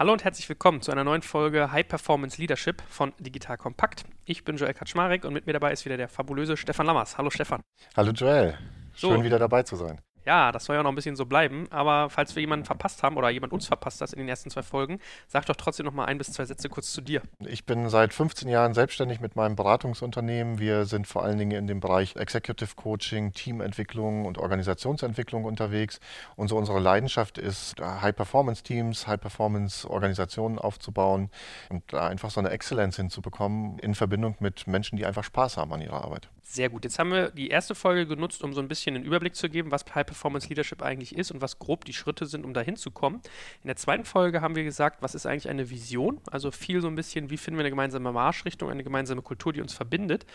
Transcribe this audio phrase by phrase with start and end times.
[0.00, 4.06] Hallo und herzlich willkommen zu einer neuen Folge High Performance Leadership von Digital Kompakt.
[4.24, 7.18] Ich bin Joel Kaczmarek und mit mir dabei ist wieder der fabulöse Stefan Lammers.
[7.18, 7.60] Hallo Stefan.
[7.94, 8.56] Hallo Joel.
[8.94, 9.24] Schön so.
[9.24, 10.00] wieder dabei zu sein.
[10.26, 11.66] Ja, das soll ja noch ein bisschen so bleiben.
[11.70, 14.62] Aber falls wir jemanden verpasst haben oder jemand uns verpasst hat in den ersten zwei
[14.62, 17.22] Folgen, sag doch trotzdem noch mal ein bis zwei Sätze kurz zu dir.
[17.40, 20.58] Ich bin seit 15 Jahren selbstständig mit meinem Beratungsunternehmen.
[20.58, 26.00] Wir sind vor allen Dingen in dem Bereich Executive Coaching, Teamentwicklung und Organisationsentwicklung unterwegs.
[26.36, 31.30] Und so unsere Leidenschaft ist, High-Performance-Teams, High-Performance-Organisationen aufzubauen
[31.68, 35.72] und da einfach so eine Exzellenz hinzubekommen in Verbindung mit Menschen, die einfach Spaß haben
[35.72, 36.28] an ihrer Arbeit.
[36.52, 36.82] Sehr gut.
[36.82, 39.70] Jetzt haben wir die erste Folge genutzt, um so ein bisschen einen Überblick zu geben,
[39.70, 42.90] was High Performance Leadership eigentlich ist und was grob die Schritte sind, um dahin zu
[42.90, 43.20] kommen.
[43.62, 46.20] In der zweiten Folge haben wir gesagt, was ist eigentlich eine Vision?
[46.28, 49.60] Also viel so ein bisschen, wie finden wir eine gemeinsame Marschrichtung, eine gemeinsame Kultur, die
[49.60, 50.26] uns verbindet.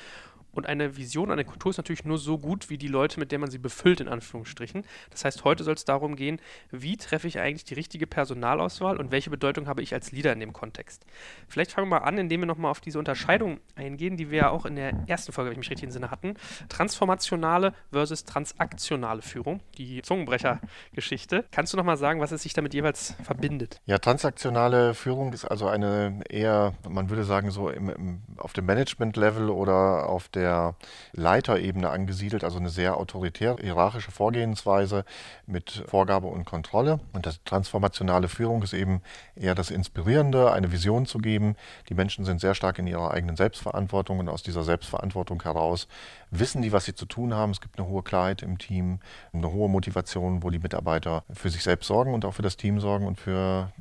[0.56, 3.42] Und eine Vision, eine Kultur ist natürlich nur so gut wie die Leute, mit denen
[3.42, 4.84] man sie befüllt, in Anführungsstrichen.
[5.12, 6.40] Das heißt, heute soll es darum gehen,
[6.72, 10.40] wie treffe ich eigentlich die richtige Personalauswahl und welche Bedeutung habe ich als Leader in
[10.40, 11.06] dem Kontext.
[11.48, 14.50] Vielleicht fangen wir mal an, indem wir nochmal auf diese Unterscheidung eingehen, die wir ja
[14.50, 16.36] auch in der ersten Folge, wenn ich mich richtig im Sinne hatten.
[16.70, 21.46] Transformationale versus transaktionale Führung, die Zungenbrecher-Geschichte.
[21.52, 23.82] Kannst du nochmal sagen, was es sich damit jeweils verbindet?
[23.86, 28.66] Ja, transaktionale Führung ist also eine eher, man würde sagen, so im, im, auf dem
[28.66, 30.76] Management-Level oder auf der der
[31.14, 35.04] Leiterebene angesiedelt, also eine sehr autoritär hierarchische Vorgehensweise
[35.48, 37.00] mit Vorgabe und Kontrolle.
[37.14, 39.02] Und das transformationale Führung ist eben
[39.36, 41.56] eher das Inspirierende, eine Vision zu geben.
[41.90, 45.88] Die Menschen sind sehr stark in ihrer eigenen Selbstverantwortung und aus dieser Selbstverantwortung heraus
[46.32, 47.52] wissen die, was sie zu tun haben.
[47.52, 49.00] Es gibt eine hohe Klarheit im Team,
[49.34, 52.80] eine hohe Motivation, wo die Mitarbeiter für sich selbst sorgen und auch für das Team
[52.80, 53.72] sorgen und für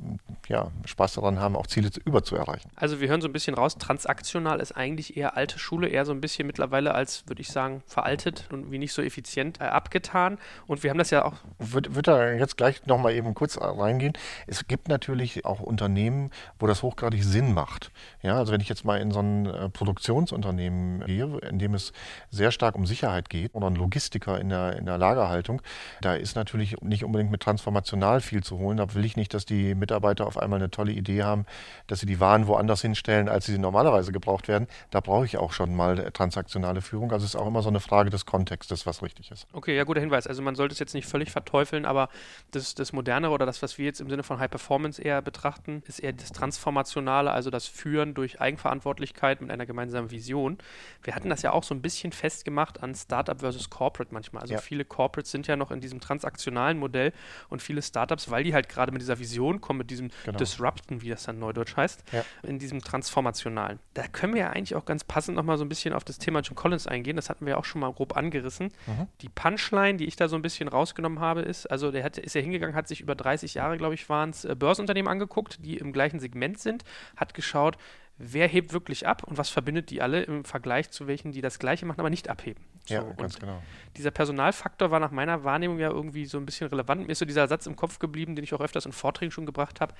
[0.47, 2.71] ja, Spaß daran haben, auch Ziele überzuerreichen.
[2.75, 6.11] Also wir hören so ein bisschen raus, transaktional ist eigentlich eher alte Schule, eher so
[6.11, 10.37] ein bisschen mittlerweile als, würde ich sagen, veraltet und wie nicht so effizient äh, abgetan.
[10.67, 11.33] Und wir haben das ja auch.
[11.59, 14.13] Würde würd da jetzt gleich nochmal eben kurz reingehen.
[14.47, 17.91] Es gibt natürlich auch Unternehmen, wo das hochgradig Sinn macht.
[18.21, 21.91] Ja, also wenn ich jetzt mal in so ein äh, Produktionsunternehmen gehe, in dem es
[22.29, 25.61] sehr stark um Sicherheit geht oder ein Logistiker in der, in der Lagerhaltung,
[25.99, 28.77] da ist natürlich nicht unbedingt mit transformational viel zu holen.
[28.77, 31.45] Da will ich nicht, dass die Mitarbeiter auf einmal eine tolle Idee haben,
[31.87, 34.67] dass sie die Waren woanders hinstellen, als sie normalerweise gebraucht werden.
[34.91, 36.11] Da brauche ich auch schon mal
[36.45, 37.11] transaktionale Führung.
[37.11, 39.47] Also es ist auch immer so eine Frage des Kontextes, was richtig ist.
[39.51, 40.27] Okay, ja, guter Hinweis.
[40.27, 42.09] Also man sollte es jetzt nicht völlig verteufeln, aber
[42.51, 45.83] das, das Modernere oder das, was wir jetzt im Sinne von High Performance eher betrachten,
[45.87, 50.57] ist eher das Transformationale, also das Führen durch Eigenverantwortlichkeit mit einer gemeinsamen Vision.
[51.03, 54.41] Wir hatten das ja auch so ein bisschen festgemacht an Startup versus Corporate manchmal.
[54.43, 54.59] Also ja.
[54.61, 57.11] viele Corporates sind ja noch in diesem transaktionalen Modell
[57.49, 60.37] und viele Startups, weil die halt gerade mit dieser Vision kommen, mit diesem genau.
[60.37, 62.23] Disrupten, wie das dann neudeutsch heißt, ja.
[62.43, 63.79] in diesem transformationalen.
[63.93, 66.41] Da können wir ja eigentlich auch ganz passend nochmal so ein bisschen auf das Thema
[66.41, 67.15] Jim Collins eingehen.
[67.15, 68.71] Das hatten wir ja auch schon mal grob angerissen.
[68.87, 69.07] Mhm.
[69.21, 72.35] Die Punchline, die ich da so ein bisschen rausgenommen habe, ist, also der hat, ist
[72.35, 75.77] ja hingegangen, hat sich über 30 Jahre, glaube ich, waren es, äh, Börsenunternehmen angeguckt, die
[75.77, 76.83] im gleichen Segment sind,
[77.15, 77.77] hat geschaut,
[78.17, 81.59] wer hebt wirklich ab und was verbindet die alle im Vergleich zu welchen, die das
[81.59, 82.63] Gleiche machen, aber nicht abheben.
[82.85, 83.61] So, ja, ganz genau.
[83.97, 87.05] Dieser Personalfaktor war nach meiner Wahrnehmung ja irgendwie so ein bisschen relevant.
[87.07, 89.45] Mir ist so dieser Satz im Kopf geblieben, den ich auch öfters in Vorträgen schon
[89.45, 89.93] gebracht habe.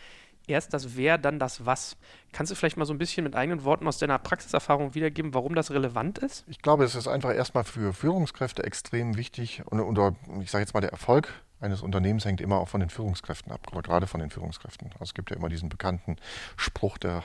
[0.47, 1.97] Erst das Wer, dann das Was.
[2.31, 5.55] Kannst du vielleicht mal so ein bisschen mit eigenen Worten aus deiner Praxiserfahrung wiedergeben, warum
[5.55, 6.45] das relevant ist?
[6.47, 10.73] Ich glaube, es ist einfach erstmal für Führungskräfte extrem wichtig und, und ich sage jetzt
[10.73, 11.33] mal, der Erfolg
[11.65, 14.89] eines Unternehmens hängt immer auch von den Führungskräften ab, oder gerade von den Führungskräften.
[14.93, 16.15] Also es gibt ja immer diesen bekannten
[16.55, 17.23] Spruch, der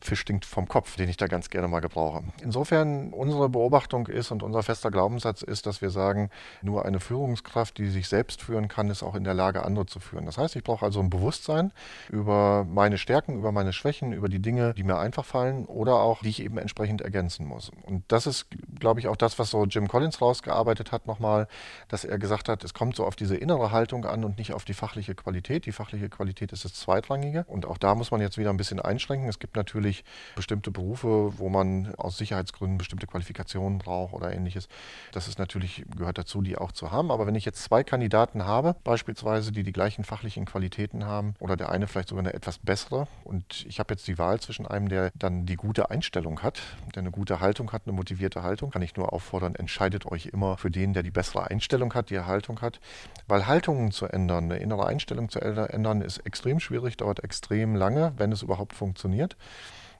[0.00, 2.22] Fisch stinkt vom Kopf, den ich da ganz gerne mal gebrauche.
[2.42, 6.30] Insofern unsere Beobachtung ist und unser fester Glaubenssatz ist, dass wir sagen,
[6.62, 10.00] nur eine Führungskraft, die sich selbst führen kann, ist auch in der Lage, andere zu
[10.00, 10.26] führen.
[10.26, 11.72] Das heißt, ich brauche also ein Bewusstsein
[12.10, 16.20] über meine Stärken, über meine Schwächen, über die Dinge, die mir einfach fallen oder auch,
[16.20, 17.70] die ich eben entsprechend ergänzen muss.
[17.86, 18.46] Und das ist,
[18.78, 21.48] glaube ich, auch das, was so Jim Collins rausgearbeitet hat nochmal,
[21.88, 24.64] dass er gesagt hat, es kommt so auf diese innere Haltung an und nicht auf
[24.64, 25.66] die fachliche Qualität.
[25.66, 27.44] Die fachliche Qualität ist das Zweitrangige.
[27.44, 29.28] Und auch da muss man jetzt wieder ein bisschen einschränken.
[29.28, 34.68] Es gibt natürlich bestimmte Berufe, wo man aus Sicherheitsgründen bestimmte Qualifikationen braucht oder ähnliches.
[35.12, 37.10] Das ist natürlich, gehört dazu, die auch zu haben.
[37.10, 41.56] Aber wenn ich jetzt zwei Kandidaten habe, beispielsweise, die die gleichen fachlichen Qualitäten haben oder
[41.56, 44.88] der eine vielleicht sogar eine etwas bessere und ich habe jetzt die Wahl zwischen einem,
[44.88, 46.60] der dann die gute Einstellung hat,
[46.94, 50.56] der eine gute Haltung hat, eine motivierte Haltung, kann ich nur auffordern, entscheidet euch immer
[50.56, 52.80] für den, der die bessere Einstellung hat, die Haltung hat.
[53.26, 57.76] Weil Haltung Haltungen zu ändern, eine innere Einstellung zu ändern, ist extrem schwierig, dauert extrem
[57.76, 59.36] lange, wenn es überhaupt funktioniert.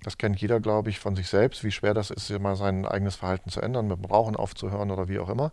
[0.03, 3.17] Das kennt jeder, glaube ich, von sich selbst, wie schwer das ist, immer sein eigenes
[3.17, 5.53] Verhalten zu ändern, mit dem Rauchen aufzuhören oder wie auch immer.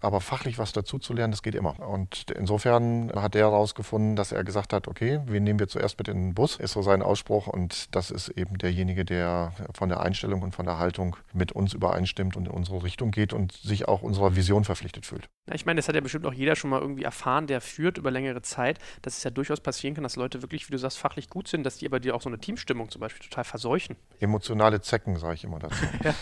[0.00, 1.78] Aber fachlich was dazu zu lernen, das geht immer.
[1.80, 6.08] Und insofern hat er herausgefunden, dass er gesagt hat, okay, wen nehmen wir zuerst mit
[6.08, 7.46] in den Bus, ist so sein Ausspruch.
[7.46, 11.74] Und das ist eben derjenige, der von der Einstellung und von der Haltung mit uns
[11.74, 15.28] übereinstimmt und in unsere Richtung geht und sich auch unserer Vision verpflichtet fühlt.
[15.52, 18.10] Ich meine, das hat ja bestimmt auch jeder schon mal irgendwie erfahren, der führt über
[18.10, 21.28] längere Zeit, dass es ja durchaus passieren kann, dass Leute wirklich, wie du sagst, fachlich
[21.28, 23.81] gut sind, dass die aber dir auch so eine Teamstimmung zum Beispiel total verseuchen.
[24.20, 25.84] Emotionale Zecken, sage ich immer dazu.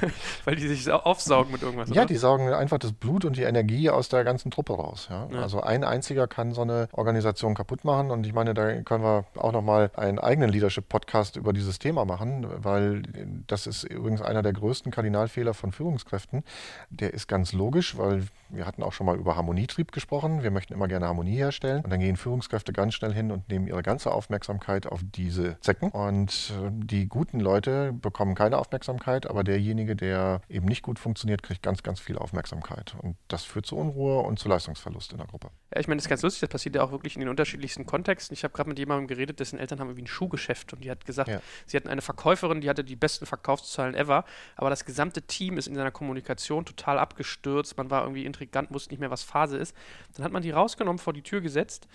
[0.44, 1.88] Weil die sich aufsaugen mit irgendwas.
[1.88, 2.06] Ja, oder?
[2.06, 5.08] die saugen einfach das Blut und die Energie aus der ganzen Truppe raus.
[5.10, 5.28] Ja?
[5.32, 5.42] Ja.
[5.42, 8.12] Also ein einziger kann so eine Organisation kaputt machen.
[8.12, 12.46] Und ich meine, da können wir auch nochmal einen eigenen Leadership-Podcast über dieses Thema machen,
[12.62, 13.02] weil
[13.48, 16.44] das ist übrigens einer der größten Kardinalfehler von Führungskräften.
[16.90, 20.42] Der ist ganz logisch, weil wir hatten auch schon mal über Harmonietrieb gesprochen.
[20.44, 21.82] Wir möchten immer gerne Harmonie herstellen.
[21.82, 25.90] Und dann gehen Führungskräfte ganz schnell hin und nehmen ihre ganze Aufmerksamkeit auf diese Zecken.
[25.90, 31.62] Und die guten Leute bekommen keine Aufmerksamkeit, aber derjenige, der eben nicht gut funktioniert, kriegt
[31.62, 32.94] ganz, ganz viel Aufmerksamkeit.
[33.00, 35.50] Und das führt zu Unruhe und zu Leistungsverlust in der Gruppe.
[35.72, 36.40] Ja, ich meine, das ist ganz lustig.
[36.40, 38.34] Das passiert ja auch wirklich in den unterschiedlichsten Kontexten.
[38.34, 41.06] Ich habe gerade mit jemandem geredet, dessen Eltern haben irgendwie ein Schuhgeschäft und die hat
[41.06, 41.40] gesagt, ja.
[41.66, 44.24] sie hatten eine Verkäuferin, die hatte die besten Verkaufszahlen ever,
[44.56, 47.76] aber das gesamte Team ist in seiner Kommunikation total abgestürzt.
[47.76, 49.74] Man war irgendwie intrigant, wusste nicht mehr, was Phase ist.
[50.16, 51.88] Dann hat man die rausgenommen, vor die Tür gesetzt.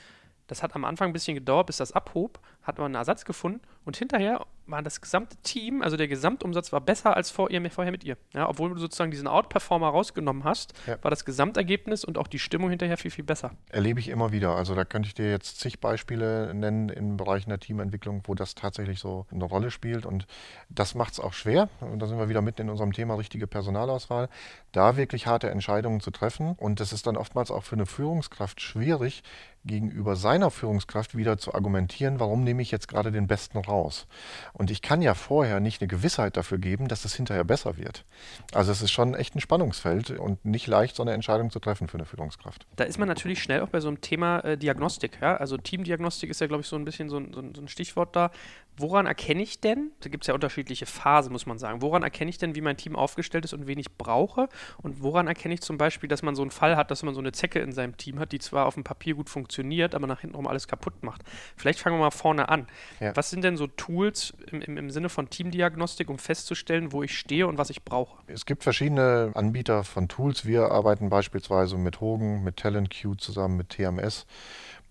[0.47, 3.61] Das hat am Anfang ein bisschen gedauert, bis das abhob, hat man einen Ersatz gefunden
[3.85, 7.91] und hinterher war das gesamte Team, also der Gesamtumsatz war besser als vor ihr, vorher
[7.91, 8.17] mit ihr.
[8.33, 10.97] Ja, obwohl du sozusagen diesen Outperformer rausgenommen hast, ja.
[11.03, 13.51] war das Gesamtergebnis und auch die Stimmung hinterher viel, viel besser.
[13.69, 14.55] Erlebe ich immer wieder.
[14.55, 18.55] Also da könnte ich dir jetzt zig Beispiele nennen in Bereichen der Teamentwicklung, wo das
[18.55, 20.05] tatsächlich so eine Rolle spielt.
[20.05, 20.25] Und
[20.69, 21.69] das macht es auch schwer.
[21.79, 24.29] Und da sind wir wieder mitten in unserem Thema richtige Personalauswahl,
[24.71, 26.55] da wirklich harte Entscheidungen zu treffen.
[26.57, 29.23] Und das ist dann oftmals auch für eine Führungskraft schwierig,
[29.65, 34.07] gegenüber seiner Führungskraft wieder zu argumentieren, warum nehme ich jetzt gerade den Besten raus.
[34.53, 38.05] Und ich kann ja vorher nicht eine Gewissheit dafür geben, dass es hinterher besser wird.
[38.53, 41.87] Also es ist schon echt ein Spannungsfeld und nicht leicht, so eine Entscheidung zu treffen
[41.87, 42.65] für eine Führungskraft.
[42.75, 45.17] Da ist man natürlich schnell auch bei so einem Thema äh, Diagnostik.
[45.21, 45.37] Ja?
[45.37, 48.31] Also Teamdiagnostik ist ja, glaube ich, so ein bisschen so ein, so ein Stichwort da.
[48.77, 52.29] Woran erkenne ich denn, da gibt es ja unterschiedliche Phasen, muss man sagen, woran erkenne
[52.29, 54.49] ich denn, wie mein Team aufgestellt ist und wen ich brauche?
[54.81, 57.21] Und woran erkenne ich zum Beispiel, dass man so einen Fall hat, dass man so
[57.21, 59.54] eine Zecke in seinem Team hat, die zwar auf dem Papier gut funktioniert,
[59.95, 61.21] aber nach hinten rum alles kaputt macht?
[61.55, 62.67] Vielleicht fangen wir mal vorne an.
[62.99, 63.15] Ja.
[63.15, 67.17] Was sind denn so Tools im, im, im Sinne von Teamdiagnostik, um festzustellen, wo ich
[67.17, 68.17] stehe und was ich brauche?
[68.27, 70.45] Es gibt verschiedene Anbieter von Tools.
[70.45, 74.25] Wir arbeiten beispielsweise mit Hogan, mit TalentQ zusammen, mit TMS.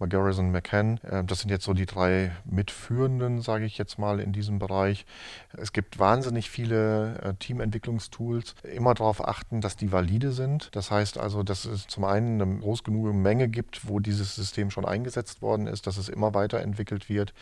[0.00, 0.98] Garrison McCann.
[1.02, 5.06] Äh, das sind jetzt so die drei Mitführenden, sage ich jetzt mal, in diesem Bereich.
[5.56, 8.54] Es gibt wahnsinnig viele äh, Teamentwicklungstools.
[8.74, 10.70] Immer darauf achten, dass die valide sind.
[10.72, 14.70] Das heißt also, dass es zum einen eine groß genug Menge gibt, wo dieses System
[14.70, 17.34] schon eingesetzt worden ist, dass es immer weiterentwickelt wird.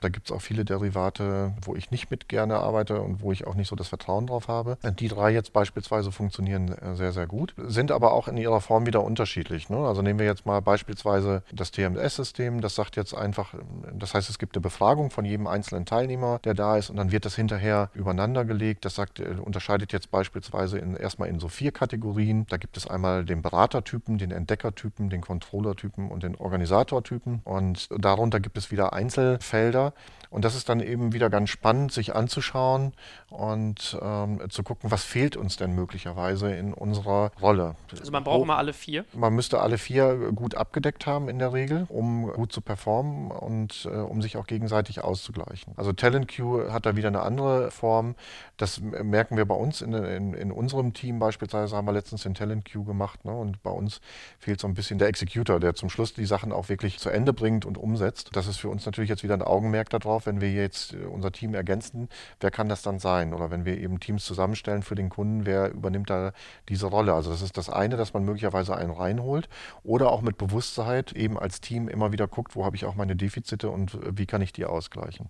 [0.00, 3.46] Da gibt es auch viele Derivate, wo ich nicht mit gerne arbeite und wo ich
[3.46, 4.78] auch nicht so das Vertrauen drauf habe.
[4.98, 8.86] Die drei jetzt beispielsweise funktionieren äh, sehr, sehr gut, sind aber auch in ihrer Form
[8.86, 9.68] wieder unterschiedlich.
[9.68, 9.78] Ne?
[9.78, 12.60] Also nehmen wir jetzt mal beispielsweise das TMS SMS-System.
[12.60, 13.54] Das sagt jetzt einfach,
[13.92, 17.12] das heißt, es gibt eine Befragung von jedem einzelnen Teilnehmer, der da ist, und dann
[17.12, 18.84] wird das hinterher übereinander gelegt.
[18.84, 22.46] Das sagt, äh, unterscheidet jetzt beispielsweise in, erstmal in so vier Kategorien.
[22.48, 27.40] Da gibt es einmal den Beratertypen, den Entdeckertypen, den Controllertypen und den Organisatortypen.
[27.44, 29.92] Und darunter gibt es wieder Einzelfelder.
[30.30, 32.92] Und das ist dann eben wieder ganz spannend, sich anzuschauen
[33.30, 37.76] und ähm, zu gucken, was fehlt uns denn möglicherweise in unserer Rolle.
[37.98, 39.04] Also man braucht immer alle vier?
[39.14, 43.88] Man müsste alle vier gut abgedeckt haben in der Regel, um gut zu performen und
[43.90, 45.72] äh, um sich auch gegenseitig auszugleichen.
[45.76, 48.14] Also Talent Queue hat da wieder eine andere Form.
[48.58, 52.34] Das merken wir bei uns in, in, in unserem Team beispielsweise, haben wir letztens den
[52.34, 53.24] Talent Queue gemacht.
[53.24, 53.32] Ne?
[53.32, 54.00] Und bei uns
[54.38, 57.32] fehlt so ein bisschen der Executor, der zum Schluss die Sachen auch wirklich zu Ende
[57.32, 58.30] bringt und umsetzt.
[58.34, 61.32] Das ist für uns natürlich jetzt wieder ein Augenmerk darauf wenn wir jetzt äh, unser
[61.32, 62.08] Team ergänzen,
[62.40, 63.32] wer kann das dann sein?
[63.32, 66.32] Oder wenn wir eben Teams zusammenstellen für den Kunden, wer übernimmt da
[66.68, 67.14] diese Rolle?
[67.14, 69.48] Also das ist das eine, dass man möglicherweise einen reinholt
[69.84, 73.14] oder auch mit Bewusstheit eben als Team immer wieder guckt, wo habe ich auch meine
[73.14, 75.28] Defizite und äh, wie kann ich die ausgleichen.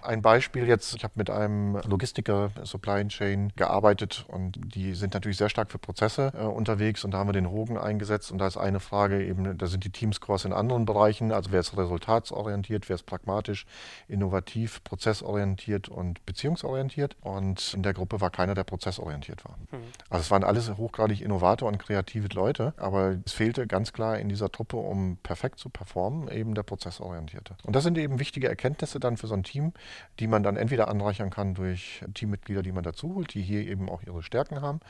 [0.00, 5.36] Ein Beispiel jetzt, ich habe mit einem Logistiker Supply Chain gearbeitet und die sind natürlich
[5.36, 8.46] sehr stark für Prozesse äh, unterwegs und da haben wir den Hogen eingesetzt und da
[8.46, 12.88] ist eine Frage eben, da sind die Teamscores in anderen Bereichen, also wer ist resultatsorientiert,
[12.88, 13.66] wer ist pragmatisch,
[14.08, 17.16] in innovativ, prozessorientiert und beziehungsorientiert.
[17.20, 19.58] Und in der Gruppe war keiner, der prozessorientiert war.
[19.72, 19.84] Mhm.
[20.08, 24.28] Also es waren alles hochgradig Innovator und kreative Leute, aber es fehlte ganz klar in
[24.28, 25.81] dieser Truppe, um perfekt zu performen,
[26.30, 27.56] eben der Prozessorientierte.
[27.64, 29.72] Und das sind eben wichtige Erkenntnisse dann für so ein Team,
[30.20, 33.88] die man dann entweder anreichern kann durch Teammitglieder, die man dazu holt, die hier eben
[33.88, 34.80] auch ihre Stärken haben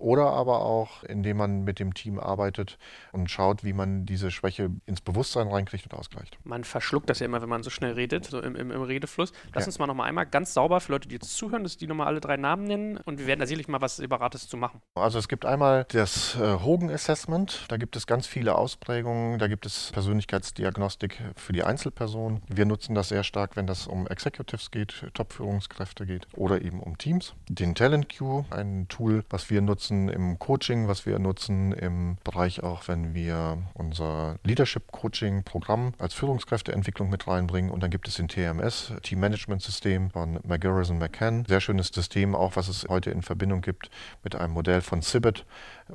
[0.00, 2.78] oder aber auch, indem man mit dem Team arbeitet
[3.12, 6.38] und schaut, wie man diese Schwäche ins Bewusstsein reinkriegt und ausgleicht.
[6.44, 9.32] Man verschluckt das ja immer, wenn man so schnell redet, so im, im, im Redefluss.
[9.54, 9.68] Lass ja.
[9.68, 12.06] uns mal noch mal einmal ganz sauber für Leute, die jetzt zuhören, dass die nochmal
[12.06, 14.80] alle drei Namen nennen und wir werden da sicherlich mal was Separates zu machen.
[14.94, 19.48] Also es gibt einmal das äh, Hogan Assessment, da gibt es ganz viele Ausprägungen, da
[19.48, 22.40] gibt es Persönlichkeitsdiagnostik für die Einzelperson.
[22.48, 26.96] Wir nutzen das sehr stark, wenn das um Executives geht, Top-Führungskräfte geht oder eben um
[26.96, 27.34] Teams.
[27.48, 32.62] Den Talent Queue, ein Tool, was wir nutzen im Coaching, was wir nutzen im Bereich
[32.62, 37.70] auch, wenn wir unser Leadership Coaching Programm als Führungskräfteentwicklung mit reinbringen.
[37.70, 41.44] Und dann gibt es den TMS, Team Management System von McGarrison McCann.
[41.46, 43.90] Sehr schönes System, auch was es heute in Verbindung gibt
[44.22, 45.44] mit einem Modell von Cibit,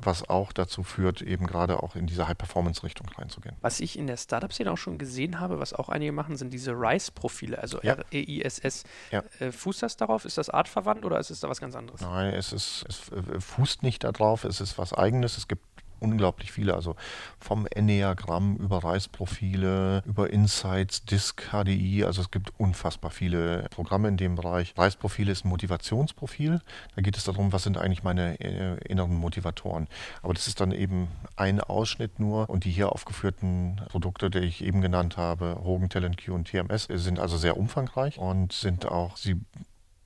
[0.02, 3.56] was auch dazu führt, eben gerade auch in diese High-Performance-Richtung reinzugehen.
[3.60, 6.72] Was ich in der Startup-Szene auch schon gesehen habe, was auch einige machen, sind diese
[6.72, 7.94] RISE-Profile, also ja.
[7.94, 8.84] R-E-I-S-S.
[9.10, 9.22] Ja.
[9.38, 10.24] Äh, fußt das darauf?
[10.24, 12.00] Ist das artverwandt oder ist es da was ganz anderes?
[12.00, 15.38] Nein, es, ist, es äh, fußt nicht darauf, es ist was Eigenes.
[15.38, 15.62] Es gibt
[16.00, 16.96] unglaublich viele, also
[17.40, 24.16] vom Enneagramm über Reisprofile, über Insights, Disk, HDI, also es gibt unfassbar viele Programme in
[24.16, 24.74] dem Bereich.
[24.76, 26.60] Reisprofile ist ein Motivationsprofil,
[26.94, 29.88] da geht es darum, was sind eigentlich meine äh, inneren Motivatoren.
[30.22, 34.64] Aber das ist dann eben ein Ausschnitt nur und die hier aufgeführten Produkte, die ich
[34.64, 39.16] eben genannt habe, Hogan, Talent Q und TMS, sind also sehr umfangreich und sind auch,
[39.16, 39.40] sie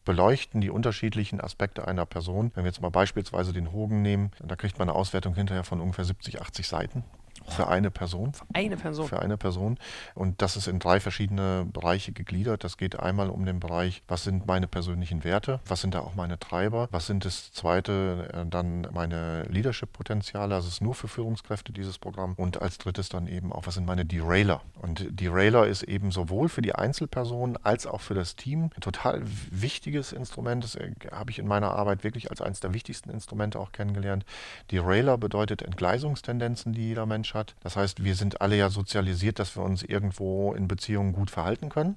[0.04, 2.50] beleuchten die unterschiedlichen Aspekte einer Person.
[2.54, 5.80] Wenn wir jetzt mal beispielsweise den Hogen nehmen, da kriegt man eine Auswertung hinterher von
[5.80, 7.04] ungefähr 70, 80 Seiten.
[7.50, 8.32] Für eine Person.
[8.32, 9.08] Für eine Person.
[9.08, 9.78] Für eine Person.
[10.14, 12.64] Und das ist in drei verschiedene Bereiche gegliedert.
[12.64, 16.14] Das geht einmal um den Bereich, was sind meine persönlichen Werte, was sind da auch
[16.14, 21.08] meine Treiber, was sind das zweite äh, dann meine Leadership-Potenziale, also es ist nur für
[21.08, 22.34] Führungskräfte dieses Programm.
[22.36, 24.62] Und als drittes dann eben auch, was sind meine Derailer.
[24.80, 29.22] Und Derailer ist eben sowohl für die Einzelperson als auch für das Team ein total
[29.50, 30.62] wichtiges Instrument.
[30.64, 34.24] Das äh, habe ich in meiner Arbeit wirklich als eines der wichtigsten Instrumente auch kennengelernt.
[34.70, 37.56] Derailer bedeutet Entgleisungstendenzen, die jeder Mensch hat hat.
[37.60, 41.68] Das heißt, wir sind alle ja sozialisiert, dass wir uns irgendwo in Beziehungen gut verhalten
[41.68, 41.96] können.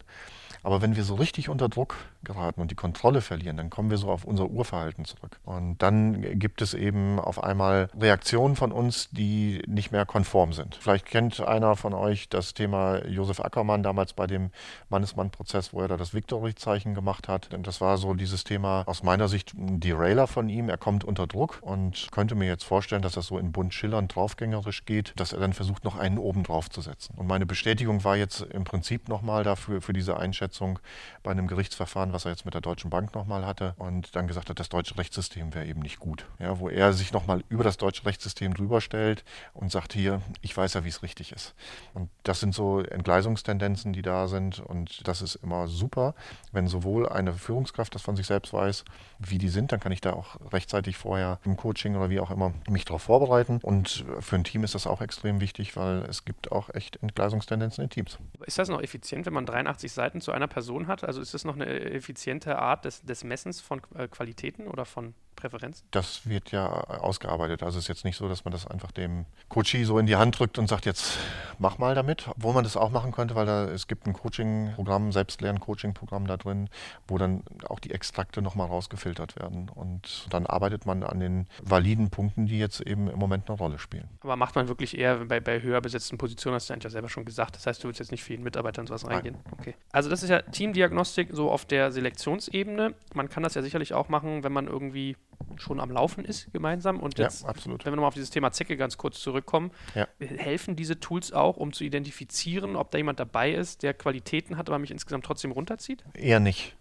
[0.63, 3.97] Aber wenn wir so richtig unter Druck geraten und die Kontrolle verlieren, dann kommen wir
[3.97, 5.39] so auf unser Urverhalten zurück.
[5.45, 10.75] Und dann gibt es eben auf einmal Reaktionen von uns, die nicht mehr konform sind.
[10.75, 14.51] Vielleicht kennt einer von euch das Thema Josef Ackermann damals bei dem
[14.89, 17.51] Mannesmann-Prozess, wo er da das Victory-Zeichen gemacht hat.
[17.51, 20.69] Denn das war so dieses Thema aus meiner Sicht ein Derailer von ihm.
[20.69, 24.15] Er kommt unter Druck und könnte mir jetzt vorstellen, dass das so in bunt schillernd
[24.15, 27.15] draufgängerisch geht, dass er dann versucht, noch einen oben drauf zu setzen.
[27.17, 30.79] Und meine Bestätigung war jetzt im Prinzip nochmal dafür, für diese Einschätzung
[31.23, 34.49] bei einem Gerichtsverfahren, was er jetzt mit der Deutschen Bank nochmal hatte und dann gesagt
[34.49, 36.25] hat, das deutsche Rechtssystem wäre eben nicht gut.
[36.39, 40.55] Ja, wo er sich nochmal über das deutsche Rechtssystem drüber stellt und sagt hier, ich
[40.55, 41.53] weiß ja, wie es richtig ist.
[41.93, 46.15] Und das sind so Entgleisungstendenzen, die da sind und das ist immer super,
[46.51, 48.85] wenn sowohl eine Führungskraft das von sich selbst weiß,
[49.19, 52.31] wie die sind, dann kann ich da auch rechtzeitig vorher im Coaching oder wie auch
[52.31, 56.25] immer mich darauf vorbereiten und für ein Team ist das auch extrem wichtig, weil es
[56.25, 58.17] gibt auch echt Entgleisungstendenzen in Teams.
[58.45, 61.03] Ist das noch effizient, wenn man 83 Seiten zu einer Person hat?
[61.03, 61.65] Also ist das noch eine
[62.03, 65.85] effiziente Art des, des Messens von äh, Qualitäten oder von Präferenzen?
[65.91, 67.63] Das wird ja ausgearbeitet.
[67.63, 70.15] Also es ist jetzt nicht so, dass man das einfach dem Coachie so in die
[70.15, 71.17] Hand drückt und sagt, jetzt
[71.59, 72.29] mach mal damit.
[72.37, 76.69] Wo man das auch machen könnte, weil da, es gibt ein Coaching-Programm, Selbstlern-Coaching-Programm da drin,
[77.07, 79.69] wo dann auch die Extrakte nochmal rausgefiltert werden.
[79.69, 83.79] Und dann arbeitet man an den validen Punkten, die jetzt eben im Moment eine Rolle
[83.79, 84.07] spielen.
[84.21, 87.09] Aber macht man wirklich eher bei, bei höher besetzten Positionen, hast du eigentlich ja selber
[87.09, 87.55] schon gesagt.
[87.55, 89.37] Das heißt, du willst jetzt nicht für jeden Mitarbeiter und sowas reingehen.
[89.43, 89.57] Nein.
[89.59, 89.75] Okay.
[89.91, 92.93] Also das ist ja Teamdiagnostik so auf der Selektionsebene.
[93.13, 95.17] Man kann das ja sicherlich auch machen, wenn man irgendwie
[95.57, 96.99] schon am Laufen ist gemeinsam.
[96.99, 97.85] Und jetzt, ja, absolut.
[97.85, 100.07] wenn wir nochmal auf dieses Thema Zecke ganz kurz zurückkommen, ja.
[100.19, 104.69] helfen diese Tools auch, um zu identifizieren, ob da jemand dabei ist, der Qualitäten hat,
[104.69, 106.03] aber mich insgesamt trotzdem runterzieht?
[106.13, 106.75] Eher nicht.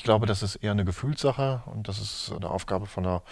[0.00, 3.22] Ich glaube, das ist eher eine Gefühlssache und das ist eine Aufgabe von der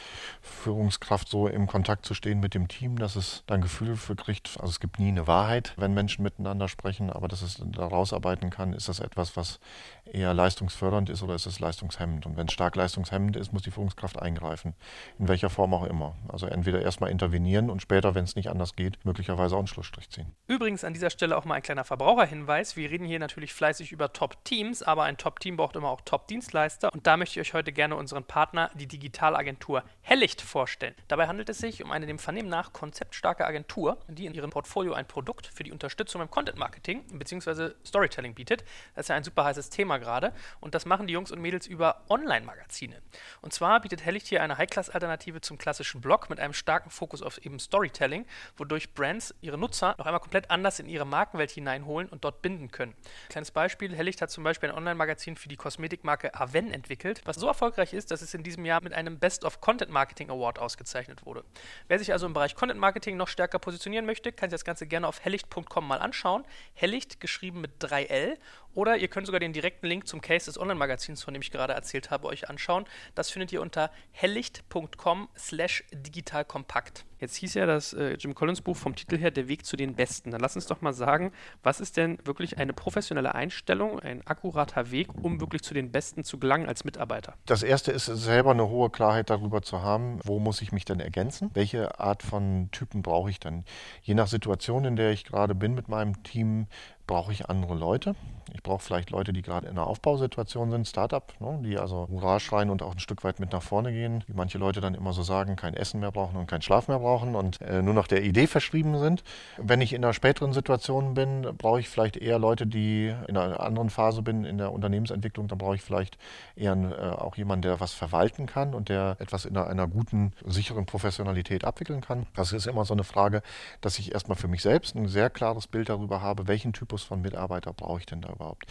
[0.43, 4.59] Führungskraft, so im Kontakt zu stehen mit dem Team, dass es dann Gefühl für kriegt.
[4.61, 8.51] Also es gibt nie eine Wahrheit, wenn Menschen miteinander sprechen, aber dass es daraus arbeiten
[8.51, 9.61] kann, ist das etwas, was
[10.05, 12.27] eher leistungsfördernd ist oder ist es leistungshemmend?
[12.27, 14.75] Und wenn es stark leistungshemmend ist, muss die Führungskraft eingreifen,
[15.19, 16.17] in welcher Form auch immer.
[16.29, 20.11] Also entweder erstmal intervenieren und später, wenn es nicht anders geht, möglicherweise auch einen Schlussstrich
[20.11, 20.35] ziehen.
[20.49, 22.77] Übrigens an dieser Stelle auch mal ein kleiner Verbraucherhinweis.
[22.77, 26.58] Wir reden hier natürlich fleißig über Top-Teams, aber ein Top-Team braucht immer auch Top-Dienstleister.
[26.93, 30.95] Und da möchte ich euch heute gerne unseren Partner, die Digitalagentur Hellicht, vorstellen.
[31.09, 34.93] Dabei handelt es sich um eine dem Vernehmen nach konzeptstarke Agentur, die in ihrem Portfolio
[34.93, 37.73] ein Produkt für die Unterstützung im Content-Marketing bzw.
[37.85, 38.63] Storytelling bietet.
[38.95, 40.33] Das ist ja ein super heißes Thema gerade.
[40.61, 43.03] Und das machen die Jungs und Mädels über Online-Magazine.
[43.41, 47.23] Und zwar bietet Hellicht hier eine high High-Class-Alternative zum klassischen Blog mit einem starken Fokus
[47.23, 52.09] auf eben Storytelling, wodurch Brands ihre Nutzer noch einmal komplett anders in ihre Markenwelt hineinholen
[52.09, 52.95] und dort binden können.
[53.29, 57.47] Kleines Beispiel, Hellicht hat zum Beispiel ein Online-Magazin für die Kosmetikmarke Aven entwickelt, was so
[57.47, 61.27] erfolgreich ist, dass es in diesem Jahr mit einem Best of Content Marketing Award ausgezeichnet
[61.27, 61.45] wurde.
[61.89, 64.87] Wer sich also im Bereich Content Marketing noch stärker positionieren möchte, kann sich das Ganze
[64.87, 66.45] gerne auf hellicht.com mal anschauen.
[66.75, 68.37] Hellicht geschrieben mit 3L
[68.79, 71.73] oder ihr könnt sogar den direkten Link zum Case des Online-Magazins, von dem ich gerade
[71.73, 72.85] erzählt habe, euch anschauen.
[73.17, 77.05] Das findet ihr unter hellicht.com slash digitalkompakt.
[77.19, 79.95] Jetzt hieß ja das äh, Jim Collins Buch vom Titel her Der Weg zu den
[79.97, 80.31] Besten.
[80.31, 81.33] Dann lass uns doch mal sagen,
[81.65, 86.23] was ist denn wirklich eine professionelle Einstellung, ein akkurater Weg, um wirklich zu den Besten
[86.23, 87.35] zu gelangen als Mitarbeiter?
[87.47, 91.01] Das erste ist selber eine hohe Klarheit darüber zu haben, wo muss ich mich denn
[91.01, 91.51] ergänzen?
[91.55, 93.65] Welche Art von Typen brauche ich dann?
[94.03, 96.69] Je nach Situation, in der ich gerade bin mit meinem Team,
[97.09, 98.15] brauche ich andere Leute.
[98.55, 102.41] Ich brauche vielleicht Leute, die gerade in einer Aufbausituation sind, Startup, ne, die also Hurra
[102.41, 105.13] schreien und auch ein Stück weit mit nach vorne gehen, wie manche Leute dann immer
[105.13, 108.07] so sagen, kein Essen mehr brauchen und keinen Schlaf mehr brauchen und äh, nur noch
[108.07, 109.23] der Idee verschrieben sind.
[109.59, 113.61] Wenn ich in einer späteren Situation bin, brauche ich vielleicht eher Leute, die in einer
[113.61, 116.17] anderen Phase bin in der Unternehmensentwicklung, dann brauche ich vielleicht
[116.57, 120.33] eher äh, auch jemanden, der was verwalten kann und der etwas in einer, einer guten,
[120.47, 122.27] sicheren Professionalität abwickeln kann.
[122.35, 123.43] Das ist immer so eine Frage,
[123.81, 127.21] dass ich erstmal für mich selbst ein sehr klares Bild darüber habe, welchen Typus von
[127.21, 128.67] Mitarbeiter brauche ich denn da überhaupt.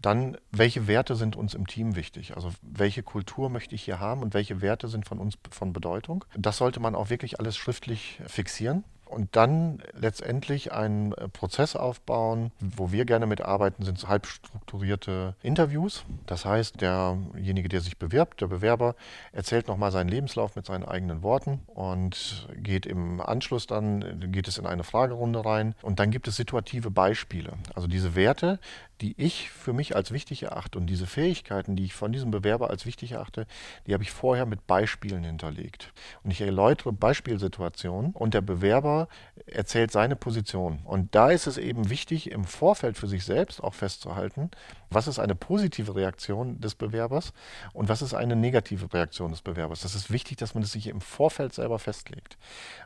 [0.00, 2.36] Dann, welche Werte sind uns im Team wichtig?
[2.36, 6.24] Also welche Kultur möchte ich hier haben und welche Werte sind von uns von Bedeutung?
[6.36, 12.52] Das sollte man auch wirklich alles schriftlich fixieren und dann letztendlich einen äh, Prozess aufbauen.
[12.60, 16.04] Wo wir gerne mitarbeiten, sind halb strukturierte Interviews.
[16.26, 18.94] Das heißt, derjenige, der sich bewirbt, der Bewerber,
[19.32, 24.58] erzählt nochmal seinen Lebenslauf mit seinen eigenen Worten und geht im Anschluss dann, geht es
[24.58, 25.74] in eine Fragerunde rein.
[25.82, 27.54] Und dann gibt es situative Beispiele.
[27.74, 28.58] Also diese Werte,
[29.00, 32.70] die ich für mich als wichtig erachte und diese Fähigkeiten, die ich von diesem Bewerber
[32.70, 33.46] als wichtig erachte,
[33.86, 35.92] die habe ich vorher mit Beispielen hinterlegt.
[36.24, 39.08] Und ich erläutere Beispielsituationen und der Bewerber
[39.46, 40.80] erzählt seine Position.
[40.84, 44.50] Und da ist es eben wichtig, im Vorfeld für sich selbst auch festzuhalten,
[44.90, 47.32] was ist eine positive Reaktion des Bewerbers
[47.72, 49.80] und was ist eine negative Reaktion des Bewerbers.
[49.80, 52.38] Das ist wichtig, dass man das sich im Vorfeld selber festlegt.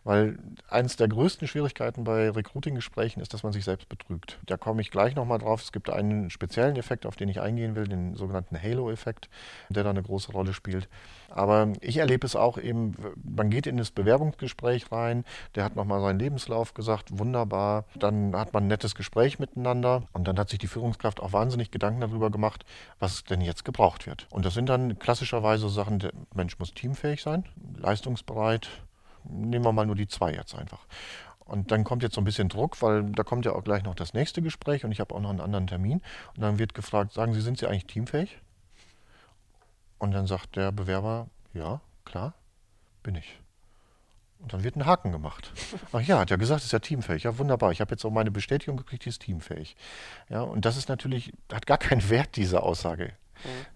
[0.04, 4.38] Weil eines der größten Schwierigkeiten bei Recruiting-Gesprächen ist, dass man sich selbst betrügt.
[4.46, 5.62] Da komme ich gleich nochmal drauf.
[5.62, 9.28] Es gibt einen speziellen Effekt, auf den ich eingehen will, den sogenannten Halo-Effekt,
[9.68, 10.88] der da eine große Rolle spielt.
[11.34, 15.24] Aber ich erlebe es auch eben, man geht in das Bewerbungsgespräch rein,
[15.54, 17.84] der hat nochmal seinen Lebenslauf gesagt, wunderbar.
[17.94, 21.70] Dann hat man ein nettes Gespräch miteinander und dann hat sich die Führungskraft auch wahnsinnig
[21.70, 22.64] Gedanken darüber gemacht,
[22.98, 24.26] was denn jetzt gebraucht wird.
[24.30, 27.44] Und das sind dann klassischerweise Sachen, der Mensch muss teamfähig sein,
[27.76, 28.68] leistungsbereit.
[29.24, 30.86] Nehmen wir mal nur die zwei jetzt einfach.
[31.44, 33.94] Und dann kommt jetzt so ein bisschen Druck, weil da kommt ja auch gleich noch
[33.94, 36.00] das nächste Gespräch und ich habe auch noch einen anderen Termin.
[36.36, 38.38] Und dann wird gefragt, sagen Sie, sind Sie eigentlich teamfähig?
[40.02, 42.34] Und dann sagt der Bewerber, ja, klar,
[43.04, 43.38] bin ich.
[44.40, 45.52] Und dann wird ein Haken gemacht.
[45.92, 47.22] Ach ja, hat ja gesagt, ist ja teamfähig.
[47.22, 47.70] Ja, wunderbar.
[47.70, 49.76] Ich habe jetzt auch meine Bestätigung gekriegt, die ist teamfähig.
[50.28, 53.12] Ja, und das ist natürlich, hat gar keinen Wert, diese Aussage.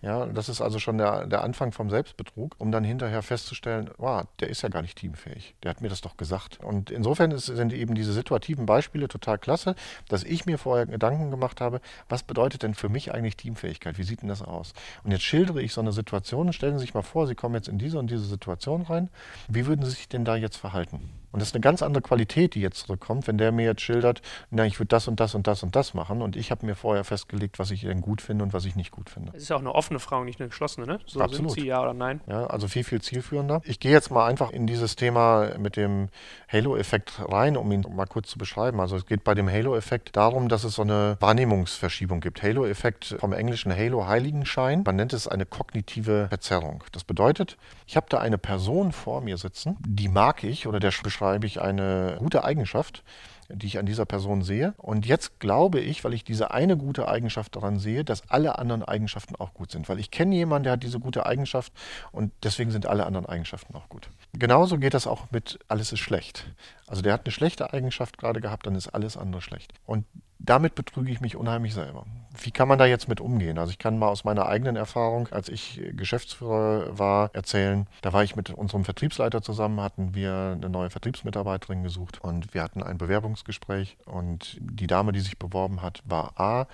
[0.02, 4.24] Ja, das ist also schon der, der Anfang vom Selbstbetrug, um dann hinterher festzustellen, wow,
[4.40, 5.55] der ist ja gar nicht teamfähig.
[5.62, 6.59] Der hat mir das doch gesagt.
[6.62, 9.74] Und insofern ist, sind eben diese situativen Beispiele total klasse,
[10.09, 13.98] dass ich mir vorher Gedanken gemacht habe, was bedeutet denn für mich eigentlich Teamfähigkeit?
[13.98, 14.72] Wie sieht denn das aus?
[15.05, 17.68] Und jetzt schildere ich so eine Situation stellen Sie sich mal vor, Sie kommen jetzt
[17.68, 19.11] in diese und diese Situation rein.
[19.48, 21.11] Wie würden Sie sich denn da jetzt verhalten?
[21.37, 24.22] Und das ist eine ganz andere Qualität, die jetzt zurückkommt, wenn der mir jetzt schildert,
[24.51, 26.75] na, ich würde das und das und das und das machen und ich habe mir
[26.75, 29.33] vorher festgelegt, was ich denn gut finde und was ich nicht gut finde.
[29.37, 30.99] Es ist ja auch eine offene Frage, nicht eine geschlossene, ne?
[31.05, 31.51] So Absolut.
[31.51, 32.22] sind sie ja oder nein.
[32.27, 33.61] Ja, also viel, viel zielführender.
[33.64, 36.09] Ich gehe jetzt mal einfach in dieses Thema mit dem
[36.51, 38.81] Halo-Effekt rein, um ihn mal kurz zu beschreiben.
[38.81, 42.42] Also es geht bei dem Halo-Effekt darum, dass es so eine Wahrnehmungsverschiebung gibt.
[42.42, 44.85] Halo-Effekt vom englischen Halo Heiligenschein.
[44.87, 46.83] Man nennt es eine kognitive Verzerrung.
[46.92, 50.92] Das bedeutet, ich habe da eine Person vor mir sitzen, die mag ich oder der
[50.92, 53.02] beschreibt beschreibe ich eine gute Eigenschaft,
[53.48, 54.74] die ich an dieser Person sehe.
[54.76, 58.84] Und jetzt glaube ich, weil ich diese eine gute Eigenschaft daran sehe, dass alle anderen
[58.84, 59.88] Eigenschaften auch gut sind.
[59.88, 61.72] Weil ich kenne jemanden, der hat diese gute Eigenschaft
[62.12, 64.08] und deswegen sind alle anderen Eigenschaften auch gut.
[64.34, 66.46] Genauso geht das auch mit alles ist schlecht.
[66.86, 69.72] Also der hat eine schlechte Eigenschaft gerade gehabt, dann ist alles andere schlecht.
[69.84, 70.04] Und
[70.38, 72.06] damit betrüge ich mich unheimlich selber.
[72.42, 73.59] Wie kann man da jetzt mit umgehen?
[73.59, 77.87] Also ich kann mal aus meiner eigenen Erfahrung, als ich Geschäftsführer war, erzählen.
[78.03, 82.62] Da war ich mit unserem Vertriebsleiter zusammen, hatten wir eine neue Vertriebsmitarbeiterin gesucht und wir
[82.62, 86.66] hatten ein Bewerbungsgespräch und die Dame, die sich beworben hat, war A,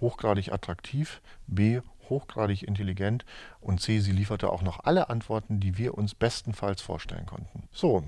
[0.00, 3.24] hochgradig attraktiv, B, hochgradig intelligent
[3.60, 7.68] und C, sie lieferte auch noch alle Antworten, die wir uns bestenfalls vorstellen konnten.
[7.72, 8.02] So,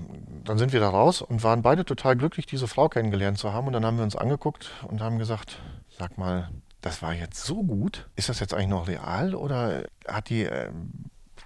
[0.44, 3.66] dann sind wir da raus und waren beide total glücklich, diese Frau kennengelernt zu haben
[3.66, 6.50] und dann haben wir uns angeguckt und haben gesagt, sag mal,
[6.84, 8.08] das war jetzt so gut.
[8.14, 10.68] Ist das jetzt eigentlich noch real oder hat die äh,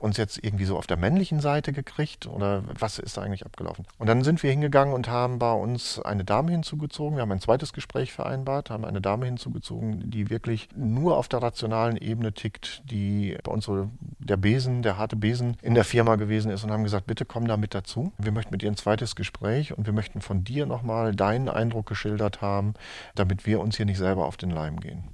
[0.00, 3.84] uns jetzt irgendwie so auf der männlichen Seite gekriegt oder was ist da eigentlich abgelaufen?
[3.98, 7.16] Und dann sind wir hingegangen und haben bei uns eine Dame hinzugezogen.
[7.16, 11.42] Wir haben ein zweites Gespräch vereinbart, haben eine Dame hinzugezogen, die wirklich nur auf der
[11.42, 16.16] rationalen Ebene tickt, die bei uns so der Besen, der harte Besen in der Firma
[16.16, 18.12] gewesen ist und haben gesagt, bitte komm da mit dazu.
[18.18, 21.86] Wir möchten mit dir ein zweites Gespräch und wir möchten von dir nochmal deinen Eindruck
[21.86, 22.74] geschildert haben,
[23.14, 25.04] damit wir uns hier nicht selber auf den Leim gehen.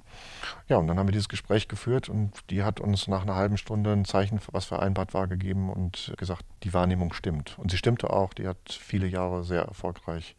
[0.67, 3.57] Ja, und dann haben wir dieses Gespräch geführt und die hat uns nach einer halben
[3.57, 7.57] Stunde ein Zeichen, was vereinbart war, gegeben und gesagt, die Wahrnehmung stimmt.
[7.59, 10.35] Und sie stimmte auch, die hat viele Jahre sehr erfolgreich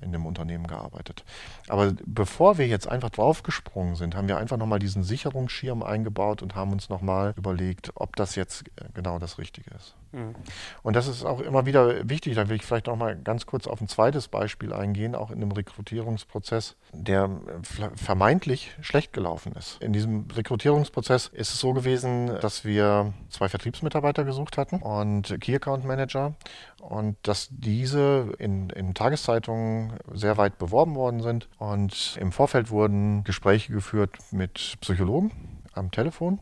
[0.00, 1.24] in dem Unternehmen gearbeitet.
[1.68, 6.54] Aber bevor wir jetzt einfach draufgesprungen sind, haben wir einfach nochmal diesen Sicherungsschirm eingebaut und
[6.54, 9.94] haben uns nochmal überlegt, ob das jetzt genau das Richtige ist.
[10.12, 10.34] Mhm.
[10.82, 12.34] Und das ist auch immer wieder wichtig.
[12.34, 15.52] Da will ich vielleicht nochmal ganz kurz auf ein zweites Beispiel eingehen, auch in einem
[15.52, 17.30] Rekrutierungsprozess, der
[17.94, 19.80] vermeintlich schlecht gelaufen ist.
[19.82, 25.54] In diesem Rekrutierungsprozess ist es so gewesen, dass wir zwei Vertriebsmitarbeiter gesucht hatten und Key
[25.54, 26.34] Account Manager
[26.80, 33.24] und dass diese in, in Tageszeitungen sehr weit beworben worden sind und im Vorfeld wurden
[33.24, 35.30] Gespräche geführt mit Psychologen
[35.72, 36.40] am Telefon.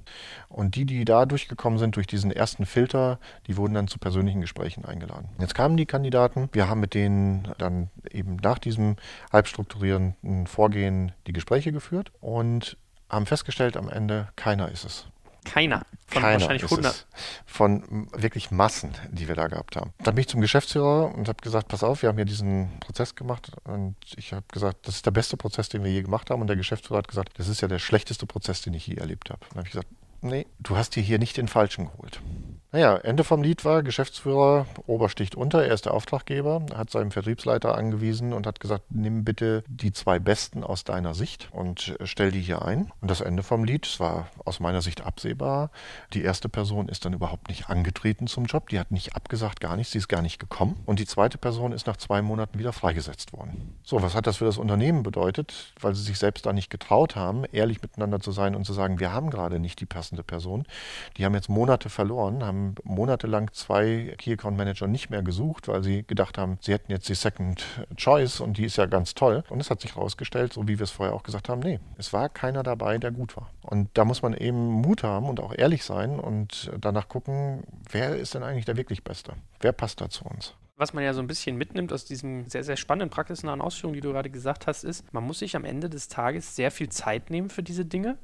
[0.48, 4.40] Und die, die da durchgekommen sind durch diesen ersten Filter, die wurden dann zu persönlichen
[4.40, 5.28] Gesprächen eingeladen.
[5.38, 6.48] Jetzt kamen die Kandidaten.
[6.52, 8.96] Wir haben mit denen dann eben nach diesem
[9.32, 12.76] halbstrukturierenden Vorgehen die Gespräche geführt und
[13.08, 15.06] haben festgestellt, am Ende keiner ist es.
[15.44, 15.82] Keiner.
[16.09, 17.07] Von Keiner wahrscheinlich 100.
[17.44, 19.92] Von wirklich Massen, die wir da gehabt haben.
[20.03, 23.14] Dann bin ich zum Geschäftsführer und habe gesagt, pass auf, wir haben hier diesen Prozess
[23.14, 26.40] gemacht und ich habe gesagt, das ist der beste Prozess, den wir je gemacht haben
[26.40, 29.29] und der Geschäftsführer hat gesagt, das ist ja der schlechteste Prozess, den ich je erlebt
[29.29, 29.40] habe.
[29.51, 29.88] Dann habe ich gesagt,
[30.23, 32.21] nee, du hast dir hier nicht den Falschen geholt.
[32.70, 37.74] Naja, Ende vom Lied war, Geschäftsführer obersticht unter, er ist der Auftraggeber, hat seinem Vertriebsleiter
[37.74, 42.42] angewiesen und hat gesagt, nimm bitte die zwei Besten aus deiner Sicht und stell die
[42.42, 42.92] hier ein.
[43.00, 45.70] Und das Ende vom Lied, es war aus meiner Sicht absehbar,
[46.12, 49.74] die erste Person ist dann überhaupt nicht angetreten zum Job, die hat nicht abgesagt, gar
[49.74, 50.78] nichts, sie ist gar nicht gekommen.
[50.85, 53.78] Und die zweite Person ist nach zwei Monaten wieder freigesetzt worden.
[53.83, 55.72] So, was hat das für das Unternehmen bedeutet?
[55.81, 59.00] Weil sie sich selbst da nicht getraut haben, ehrlich miteinander zu sein und zu sagen,
[59.00, 60.66] wir haben gerade nicht die passende Person.
[61.16, 65.68] Die haben jetzt Monate verloren, haben haben monatelang zwei Key Account Manager nicht mehr gesucht,
[65.68, 67.64] weil sie gedacht haben, sie hätten jetzt die Second
[67.97, 69.44] Choice und die ist ja ganz toll.
[69.49, 72.12] Und es hat sich herausgestellt, so wie wir es vorher auch gesagt haben, nee, es
[72.12, 73.51] war keiner dabei, der gut war.
[73.62, 78.16] Und da muss man eben Mut haben und auch ehrlich sein und danach gucken, wer
[78.16, 79.35] ist denn eigentlich der wirklich Beste?
[79.61, 80.55] Wer passt da zu uns?
[80.81, 84.01] was man ja so ein bisschen mitnimmt aus diesen sehr, sehr spannenden praxisnahen Ausführungen, die
[84.01, 87.31] du gerade gesagt hast, ist, man muss sich am Ende des Tages sehr viel Zeit
[87.31, 88.16] nehmen für diese Dinge.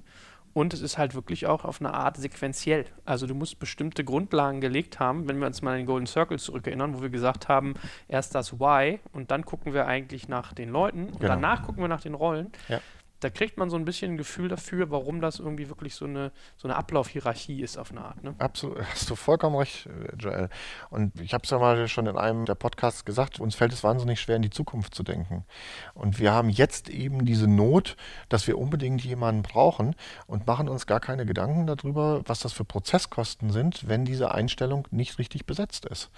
[0.54, 2.86] Und es ist halt wirklich auch auf eine Art sequenziell.
[3.04, 6.38] Also du musst bestimmte Grundlagen gelegt haben, wenn wir uns mal an den Golden Circle
[6.38, 7.74] zurückerinnern, wo wir gesagt haben,
[8.08, 11.34] erst das Why und dann gucken wir eigentlich nach den Leuten und genau.
[11.34, 12.52] danach gucken wir nach den Rollen.
[12.68, 12.80] Ja
[13.24, 16.30] da kriegt man so ein bisschen ein Gefühl dafür, warum das irgendwie wirklich so eine,
[16.58, 18.22] so eine Ablaufhierarchie ist auf eine Art.
[18.22, 18.34] Ne?
[18.38, 20.50] Absolut, hast du vollkommen recht, Joel.
[20.90, 23.82] Und ich habe es ja mal schon in einem der Podcasts gesagt, uns fällt es
[23.82, 25.46] wahnsinnig schwer, in die Zukunft zu denken.
[25.94, 27.96] Und wir haben jetzt eben diese Not,
[28.28, 32.66] dass wir unbedingt jemanden brauchen und machen uns gar keine Gedanken darüber, was das für
[32.66, 36.10] Prozesskosten sind, wenn diese Einstellung nicht richtig besetzt ist.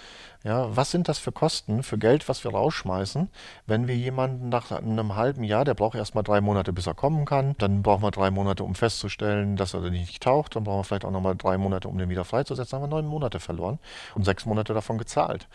[0.43, 3.31] Ja, was sind das für Kosten, für Geld, was wir rausschmeißen,
[3.67, 6.96] wenn wir jemanden nach einem halben Jahr, der braucht erst mal drei Monate, bis er
[6.97, 7.55] kommen kann.
[7.59, 10.57] Dann brauchen wir drei Monate, um festzustellen, dass er nicht taucht.
[10.57, 12.73] Dann brauchen wir vielleicht auch nochmal drei Monate, um den wieder freizusetzen.
[12.73, 13.79] Dann haben wir neun Monate verloren
[14.15, 15.49] und sechs Monate davon gezahlt.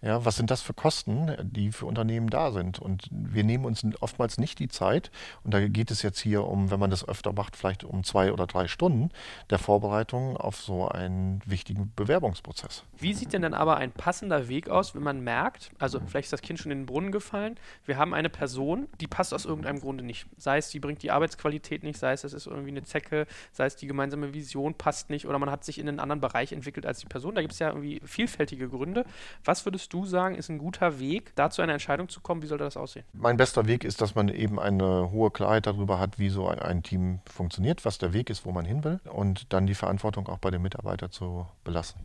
[0.00, 2.78] Ja, was sind das für Kosten, die für Unternehmen da sind?
[2.78, 5.10] Und wir nehmen uns oftmals nicht die Zeit.
[5.42, 8.32] Und da geht es jetzt hier um, wenn man das öfter macht, vielleicht um zwei
[8.32, 9.10] oder drei Stunden
[9.50, 12.84] der Vorbereitung auf so einen wichtigen Bewerbungsprozess.
[12.96, 16.32] Wie sieht denn dann aber ein passender Weg aus, wenn man merkt, also vielleicht ist
[16.32, 19.80] das Kind schon in den Brunnen gefallen, wir haben eine Person, die passt aus irgendeinem
[19.80, 20.26] Grunde nicht.
[20.36, 23.66] Sei es, die bringt die Arbeitsqualität nicht, sei es, es ist irgendwie eine Zecke, sei
[23.66, 26.86] es, die gemeinsame Vision passt nicht oder man hat sich in einen anderen Bereich entwickelt
[26.86, 27.34] als die Person.
[27.34, 29.04] Da gibt es ja irgendwie vielfältige Gründe.
[29.44, 32.42] Was würdest du sagen, ist ein guter Weg, da zu einer Entscheidung zu kommen?
[32.42, 33.04] Wie sollte das aussehen?
[33.12, 36.82] Mein bester Weg ist, dass man eben eine hohe Klarheit darüber hat, wie so ein
[36.82, 40.38] Team funktioniert, was der Weg ist, wo man hin will und dann die Verantwortung auch
[40.38, 42.00] bei dem Mitarbeiter zu belassen.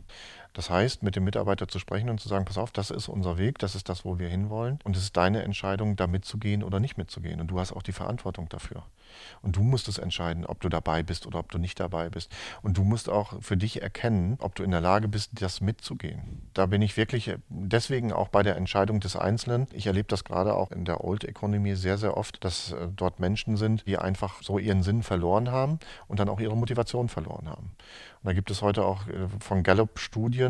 [0.54, 3.38] Das heißt, mit dem Mitarbeiter zu sprechen und zu sagen, pass auf, das ist unser
[3.38, 4.78] Weg, das ist das, wo wir hinwollen.
[4.84, 7.40] Und es ist deine Entscheidung, da mitzugehen oder nicht mitzugehen.
[7.40, 8.84] Und du hast auch die Verantwortung dafür.
[9.42, 12.32] Und du musst es entscheiden, ob du dabei bist oder ob du nicht dabei bist.
[12.62, 16.48] Und du musst auch für dich erkennen, ob du in der Lage bist, das mitzugehen.
[16.54, 19.66] Da bin ich wirklich deswegen auch bei der Entscheidung des Einzelnen.
[19.72, 23.18] Ich erlebe das gerade auch in der Old Economy sehr, sehr oft, dass äh, dort
[23.18, 27.48] Menschen sind, die einfach so ihren Sinn verloren haben und dann auch ihre Motivation verloren
[27.48, 27.72] haben.
[28.22, 30.43] Und da gibt es heute auch äh, von Gallup Studien,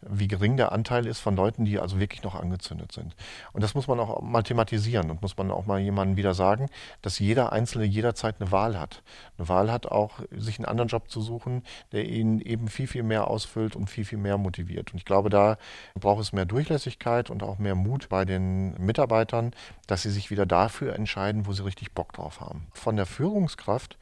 [0.00, 3.16] wie gering der Anteil ist von Leuten, die also wirklich noch angezündet sind.
[3.52, 6.68] Und das muss man auch mal thematisieren und muss man auch mal jemandem wieder sagen,
[7.02, 9.02] dass jeder Einzelne jederzeit eine Wahl hat.
[9.38, 13.02] Eine Wahl hat auch, sich einen anderen Job zu suchen, der ihn eben viel, viel
[13.02, 14.92] mehr ausfüllt und viel, viel mehr motiviert.
[14.92, 15.58] Und ich glaube, da
[15.94, 19.52] braucht es mehr Durchlässigkeit und auch mehr Mut bei den Mitarbeitern,
[19.86, 22.66] dass sie sich wieder dafür entscheiden, wo sie richtig Bock drauf haben.
[22.72, 23.98] Von der Führungskraft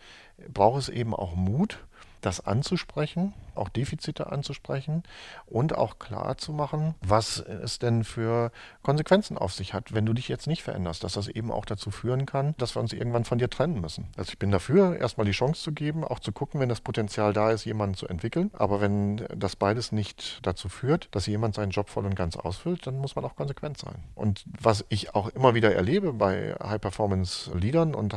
[0.52, 1.78] braucht es eben auch Mut,
[2.24, 5.02] das anzusprechen, auch Defizite anzusprechen
[5.46, 8.50] und auch klar zu machen, was es denn für
[8.82, 11.90] Konsequenzen auf sich hat, wenn du dich jetzt nicht veränderst, dass das eben auch dazu
[11.90, 14.08] führen kann, dass wir uns irgendwann von dir trennen müssen.
[14.16, 17.32] Also ich bin dafür, erstmal die Chance zu geben, auch zu gucken, wenn das Potenzial
[17.32, 18.50] da ist, jemanden zu entwickeln.
[18.54, 22.86] Aber wenn das beides nicht dazu führt, dass jemand seinen Job voll und ganz ausfüllt,
[22.86, 23.96] dann muss man auch konsequent sein.
[24.14, 28.14] Und was ich auch immer wieder erlebe bei High-Performance-Leadern und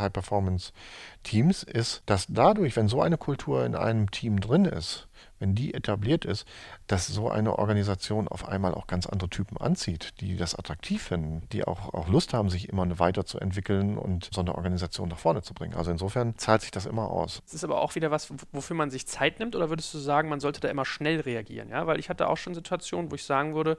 [1.28, 5.08] High-Performance-Teams, ist, dass dadurch, wenn so eine Kultur in einem einem Team drin ist,
[5.40, 6.48] wenn die etabliert ist,
[6.88, 11.48] dass so eine Organisation auf einmal auch ganz andere Typen anzieht, die das attraktiv finden,
[11.52, 15.54] die auch, auch Lust haben, sich immer weiterzuentwickeln und so eine Organisation nach vorne zu
[15.54, 15.76] bringen.
[15.76, 17.42] Also insofern zahlt sich das immer aus.
[17.46, 20.30] Es ist aber auch wieder was, wofür man sich Zeit nimmt, oder würdest du sagen,
[20.30, 21.70] man sollte da immer schnell reagieren?
[21.70, 23.78] Ja, weil ich hatte auch schon Situationen, wo ich sagen würde,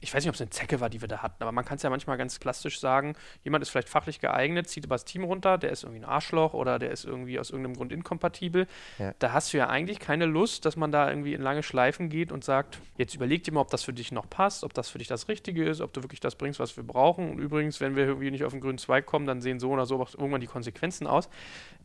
[0.00, 1.76] ich weiß nicht, ob es eine Zecke war, die wir da hatten, aber man kann
[1.76, 3.14] es ja manchmal ganz klassisch sagen,
[3.44, 6.54] jemand ist vielleicht fachlich geeignet, zieht über das Team runter, der ist irgendwie ein Arschloch
[6.54, 8.66] oder der ist irgendwie aus irgendeinem Grund inkompatibel.
[8.98, 9.14] Ja.
[9.18, 12.32] Da hast du ja eigentlich keine Lust, dass man da irgendwie in lange Schleifen geht
[12.32, 14.98] und sagt, jetzt überleg dir mal, ob das für dich noch passt, ob das für
[14.98, 17.30] dich das Richtige ist, ob du wirklich das bringst, was wir brauchen.
[17.30, 19.86] Und übrigens, wenn wir irgendwie nicht auf den grünen Zweig kommen, dann sehen so oder
[19.86, 21.28] so irgendwann die Konsequenzen aus.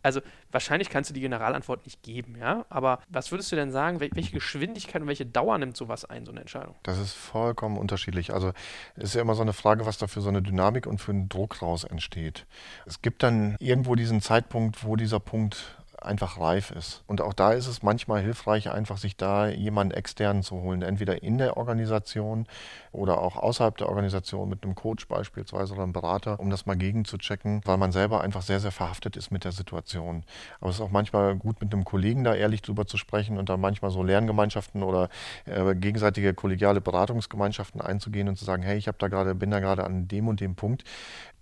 [0.07, 2.65] Also wahrscheinlich kannst du die Generalantwort nicht geben, ja.
[2.69, 6.31] Aber was würdest du denn sagen, welche Geschwindigkeit und welche Dauer nimmt sowas ein, so
[6.31, 6.75] eine Entscheidung?
[6.83, 8.33] Das ist vollkommen unterschiedlich.
[8.33, 8.53] Also
[8.95, 11.11] es ist ja immer so eine Frage, was da für so eine Dynamik und für
[11.11, 12.45] einen Druck raus entsteht.
[12.85, 15.76] Es gibt dann irgendwo diesen Zeitpunkt, wo dieser Punkt
[16.07, 17.03] einfach reif ist.
[17.05, 21.21] Und auch da ist es manchmal hilfreich, einfach sich da jemanden externen zu holen, entweder
[21.21, 22.47] in der Organisation
[22.91, 26.75] oder auch außerhalb der Organisation mit einem Coach beispielsweise oder einem Berater, um das mal
[26.75, 30.23] gegenzuchecken, weil man selber einfach sehr, sehr verhaftet ist mit der Situation.
[30.59, 33.49] Aber es ist auch manchmal gut, mit einem Kollegen da ehrlich drüber zu sprechen und
[33.49, 35.09] dann manchmal so Lerngemeinschaften oder
[35.45, 39.59] äh, gegenseitige kollegiale Beratungsgemeinschaften einzugehen und zu sagen, hey, ich habe da gerade, bin da
[39.59, 40.83] gerade an dem und dem Punkt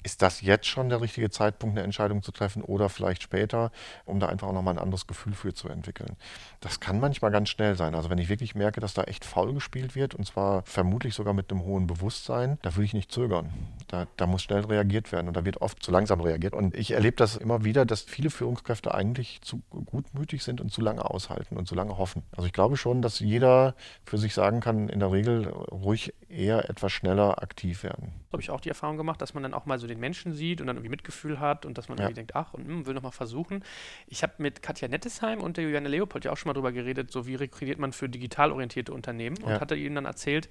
[0.05, 3.71] ist das jetzt schon der richtige Zeitpunkt, eine Entscheidung zu treffen oder vielleicht später,
[4.05, 6.15] um da einfach auch nochmal ein anderes Gefühl für zu entwickeln.
[6.61, 7.95] Das kann manchmal ganz schnell sein.
[7.95, 11.33] Also wenn ich wirklich merke, dass da echt faul gespielt wird und zwar vermutlich sogar
[11.33, 13.51] mit einem hohen Bewusstsein, da würde ich nicht zögern.
[13.87, 16.53] Da, da muss schnell reagiert werden und da wird oft zu langsam reagiert.
[16.53, 20.81] Und ich erlebe das immer wieder, dass viele Führungskräfte eigentlich zu gutmütig sind und zu
[20.81, 22.21] lange aushalten und zu lange hoffen.
[22.31, 26.69] Also ich glaube schon, dass jeder für sich sagen kann, in der Regel ruhig eher
[26.69, 28.13] etwas schneller aktiv werden.
[28.31, 30.61] Habe ich auch die Erfahrung gemacht, dass man dann auch mal so den Menschen sieht
[30.61, 32.05] und dann irgendwie Mitgefühl hat und dass man ja.
[32.05, 33.63] irgendwie denkt, ach, und mh, hm, will noch mal versuchen.
[34.07, 37.11] Ich habe mit Katja Nettesheim und der Juliane Leopold ja auch schon mal drüber geredet,
[37.11, 39.59] so wie rekrutiert man für digital orientierte Unternehmen und ja.
[39.59, 40.49] hatte ihnen dann erzählt,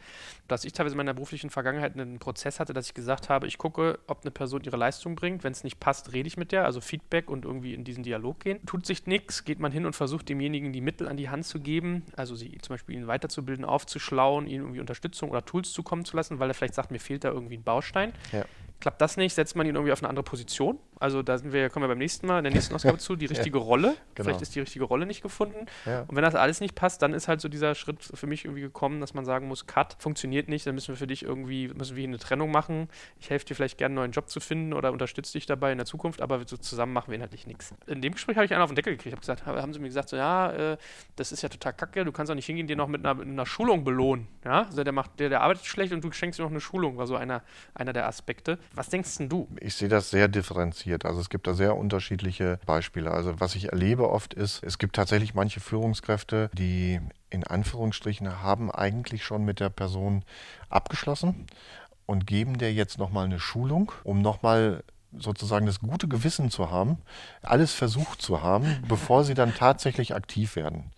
[0.48, 3.58] dass ich teilweise in meiner beruflichen Vergangenheit einen Prozess hatte, dass ich gesagt habe, ich
[3.58, 5.44] gucke, ob eine Person ihre Leistung bringt.
[5.44, 8.40] Wenn es nicht passt, rede ich mit der, also Feedback und irgendwie in diesen Dialog
[8.40, 8.64] gehen.
[8.66, 11.60] Tut sich nichts, geht man hin und versucht demjenigen die Mittel an die Hand zu
[11.60, 16.16] geben, also sie zum Beispiel ihn weiterzubilden, aufzuschlauen, ihnen irgendwie Unterstützung oder Tools zukommen zu
[16.16, 18.12] lassen, weil er vielleicht sagt, mir fehlt da irgendwie ein Baustein.
[18.32, 18.44] Ja.
[18.84, 20.78] Klappt das nicht, setzt man ihn irgendwie auf eine andere Position.
[21.00, 23.26] Also da sind wir, kommen wir beim nächsten Mal, in der nächsten Ausgabe zu, die
[23.26, 23.96] richtige ja, Rolle.
[24.14, 24.24] Genau.
[24.24, 25.66] Vielleicht ist die richtige Rolle nicht gefunden.
[25.84, 26.02] Ja.
[26.02, 28.62] Und wenn das alles nicht passt, dann ist halt so dieser Schritt für mich irgendwie
[28.62, 31.96] gekommen, dass man sagen muss, Cut, funktioniert nicht, dann müssen wir für dich irgendwie, müssen
[31.96, 32.88] wir eine Trennung machen.
[33.18, 35.78] Ich helfe dir vielleicht gerne einen neuen Job zu finden oder unterstütze dich dabei in
[35.78, 37.74] der Zukunft, aber so zusammen machen wir inhaltlich nichts.
[37.86, 39.14] In dem Gespräch habe ich einen auf den Deckel gekriegt.
[39.14, 40.76] Habe gesagt, haben sie mir gesagt, so ja, äh,
[41.16, 43.28] das ist ja total kacke, du kannst auch nicht hingehen, dir noch mit einer, mit
[43.28, 44.28] einer Schulung belohnen.
[44.44, 44.62] Ja?
[44.62, 47.06] Also der macht, der, der arbeitet schlecht und du schenkst ihm noch eine Schulung, war
[47.06, 47.42] so einer,
[47.74, 48.58] einer der Aspekte.
[48.74, 49.48] Was denkst denn du?
[49.60, 50.83] Ich sehe das sehr differenziert.
[51.04, 53.10] Also es gibt da sehr unterschiedliche Beispiele.
[53.10, 58.70] Also was ich erlebe oft ist, es gibt tatsächlich manche Führungskräfte, die in Anführungsstrichen haben
[58.70, 60.24] eigentlich schon mit der Person
[60.68, 61.46] abgeschlossen
[62.06, 64.84] und geben der jetzt nochmal eine Schulung, um nochmal
[65.18, 66.98] sozusagen das gute Gewissen zu haben,
[67.42, 70.90] alles versucht zu haben, bevor sie dann tatsächlich aktiv werden.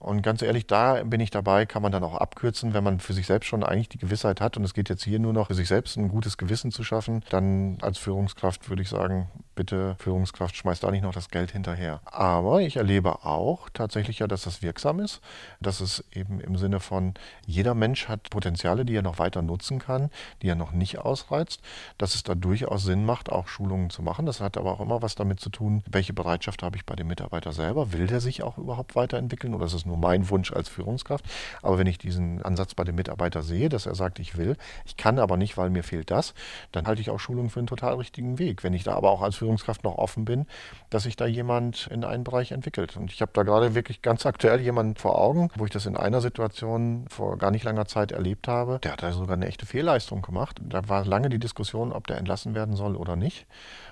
[0.00, 3.12] Und ganz ehrlich, da bin ich dabei, kann man dann auch abkürzen, wenn man für
[3.12, 5.54] sich selbst schon eigentlich die Gewissheit hat und es geht jetzt hier nur noch für
[5.54, 10.56] sich selbst ein gutes Gewissen zu schaffen, dann als Führungskraft würde ich sagen, bitte Führungskraft,
[10.56, 12.00] schmeißt da nicht noch das Geld hinterher.
[12.06, 15.20] Aber ich erlebe auch tatsächlich ja, dass das wirksam ist,
[15.60, 17.12] dass es eben im Sinne von
[17.44, 20.08] jeder Mensch hat Potenziale, die er noch weiter nutzen kann,
[20.40, 21.60] die er noch nicht ausreizt,
[21.98, 24.24] dass es da durchaus Sinn macht, auch Schulungen zu machen.
[24.24, 27.08] Das hat aber auch immer was damit zu tun, welche Bereitschaft habe ich bei dem
[27.08, 27.92] Mitarbeiter selber?
[27.92, 31.24] Will der sich auch überhaupt weiterentwickeln oder ist es nur mein Wunsch als Führungskraft?
[31.62, 34.96] Aber wenn ich diesen Ansatz bei dem Mitarbeiter sehe, dass er sagt, ich will, ich
[34.96, 36.34] kann aber nicht, weil mir fehlt das,
[36.72, 38.62] dann halte ich auch Schulungen für einen total richtigen Weg.
[38.62, 40.46] Wenn ich da aber auch als Führungskraft noch offen bin,
[40.90, 42.96] dass sich da jemand in einen Bereich entwickelt.
[42.96, 45.96] Und ich habe da gerade wirklich ganz aktuell jemanden vor Augen, wo ich das in
[45.96, 48.78] einer Situation vor gar nicht langer Zeit erlebt habe.
[48.82, 50.60] Der hat da sogar eine echte Fehlleistung gemacht.
[50.62, 53.46] Da war lange die Diskussion, ob der entlassen werden soll oder nicht.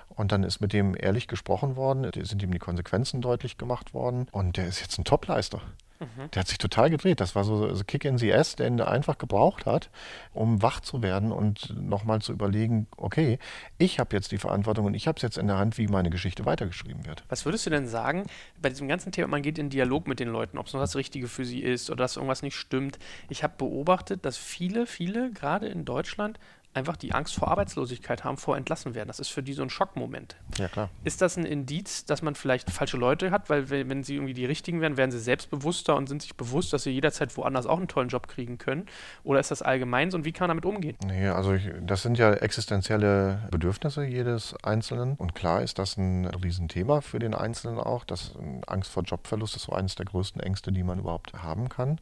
[0.09, 4.27] Und dann ist mit dem ehrlich gesprochen worden, sind ihm die Konsequenzen deutlich gemacht worden
[4.31, 5.61] und der ist jetzt ein Topleister.
[5.99, 6.31] Mhm.
[6.31, 7.19] Der hat sich total gedreht.
[7.19, 9.89] Das war so, so Kick in the S, den er einfach gebraucht hat,
[10.33, 13.37] um wach zu werden und nochmal zu überlegen, okay,
[13.77, 16.09] ich habe jetzt die Verantwortung und ich habe es jetzt in der Hand, wie meine
[16.09, 17.23] Geschichte weitergeschrieben wird.
[17.27, 18.27] Was würdest du denn sagen,
[18.61, 20.95] bei diesem ganzen Thema, man geht in Dialog mit den Leuten, ob es noch das
[20.95, 22.97] Richtige für sie ist oder dass irgendwas nicht stimmt.
[23.27, 26.39] Ich habe beobachtet, dass viele, viele, gerade in Deutschland,
[26.73, 29.07] einfach die Angst vor Arbeitslosigkeit haben, vor entlassen werden.
[29.07, 30.35] Das ist für die so ein Schockmoment.
[30.57, 30.89] Ja, klar.
[31.03, 33.49] Ist das ein Indiz, dass man vielleicht falsche Leute hat?
[33.49, 36.83] Weil wenn sie irgendwie die richtigen wären, werden sie selbstbewusster und sind sich bewusst, dass
[36.83, 38.85] sie jederzeit woanders auch einen tollen Job kriegen können?
[39.23, 40.95] Oder ist das allgemein so und wie kann man damit umgehen?
[41.05, 45.15] Nee, also ich, das sind ja existenzielle Bedürfnisse jedes Einzelnen.
[45.15, 48.03] Und klar ist das ein Riesenthema für den Einzelnen auch.
[48.03, 48.33] Das
[48.67, 51.99] Angst vor Jobverlust ist so eines der größten Ängste, die man überhaupt haben kann.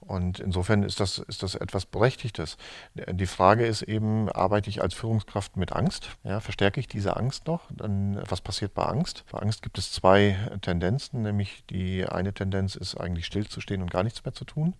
[0.00, 2.56] Und insofern ist das, ist das etwas Berechtigtes.
[2.94, 6.10] Die Frage ist eben, arbeite ich als Führungskraft mit Angst?
[6.24, 7.62] Ja, verstärke ich diese Angst noch?
[7.70, 9.24] Dann, was passiert bei Angst?
[9.30, 14.02] Bei Angst gibt es zwei Tendenzen, nämlich die eine Tendenz ist eigentlich stillzustehen und gar
[14.02, 14.74] nichts mehr zu tun.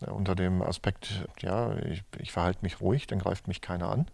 [0.00, 4.06] Unter dem Aspekt, ja, ich, ich verhalte mich ruhig, dann greift mich keiner an.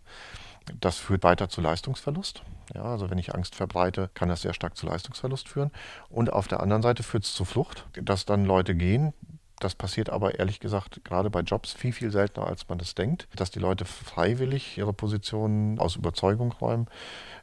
[0.80, 2.42] Das führt weiter zu Leistungsverlust.
[2.74, 5.70] Ja, also wenn ich Angst verbreite, kann das sehr stark zu Leistungsverlust führen.
[6.08, 9.12] Und auf der anderen Seite führt es zu Flucht, dass dann Leute gehen,
[9.60, 13.28] das passiert aber ehrlich gesagt gerade bei Jobs viel, viel seltener, als man das denkt,
[13.36, 16.86] dass die Leute freiwillig ihre Positionen aus Überzeugung räumen.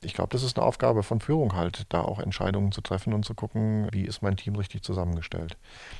[0.01, 3.23] Ich glaube, das ist eine Aufgabe von Führung halt, da auch Entscheidungen zu treffen und
[3.23, 5.57] zu gucken, wie ist mein Team richtig zusammengestellt.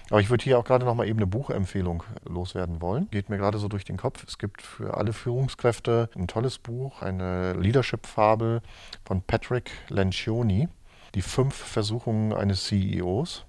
[0.10, 3.10] Aber ich würde hier auch gerade nochmal eben eine Buchempfehlung loswerden wollen.
[3.12, 4.24] Geht mir gerade so durch den Kopf.
[4.28, 8.62] Es gibt für alle Führungskräfte ein tolles Buch, eine Leadership-Fabel
[9.06, 10.68] von Patrick Lencioni.
[11.16, 13.47] Die fünf Versuchungen eines CEOs.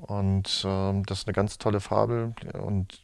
[0.00, 2.34] Und äh, das ist eine ganz tolle Fabel.
[2.52, 3.02] Und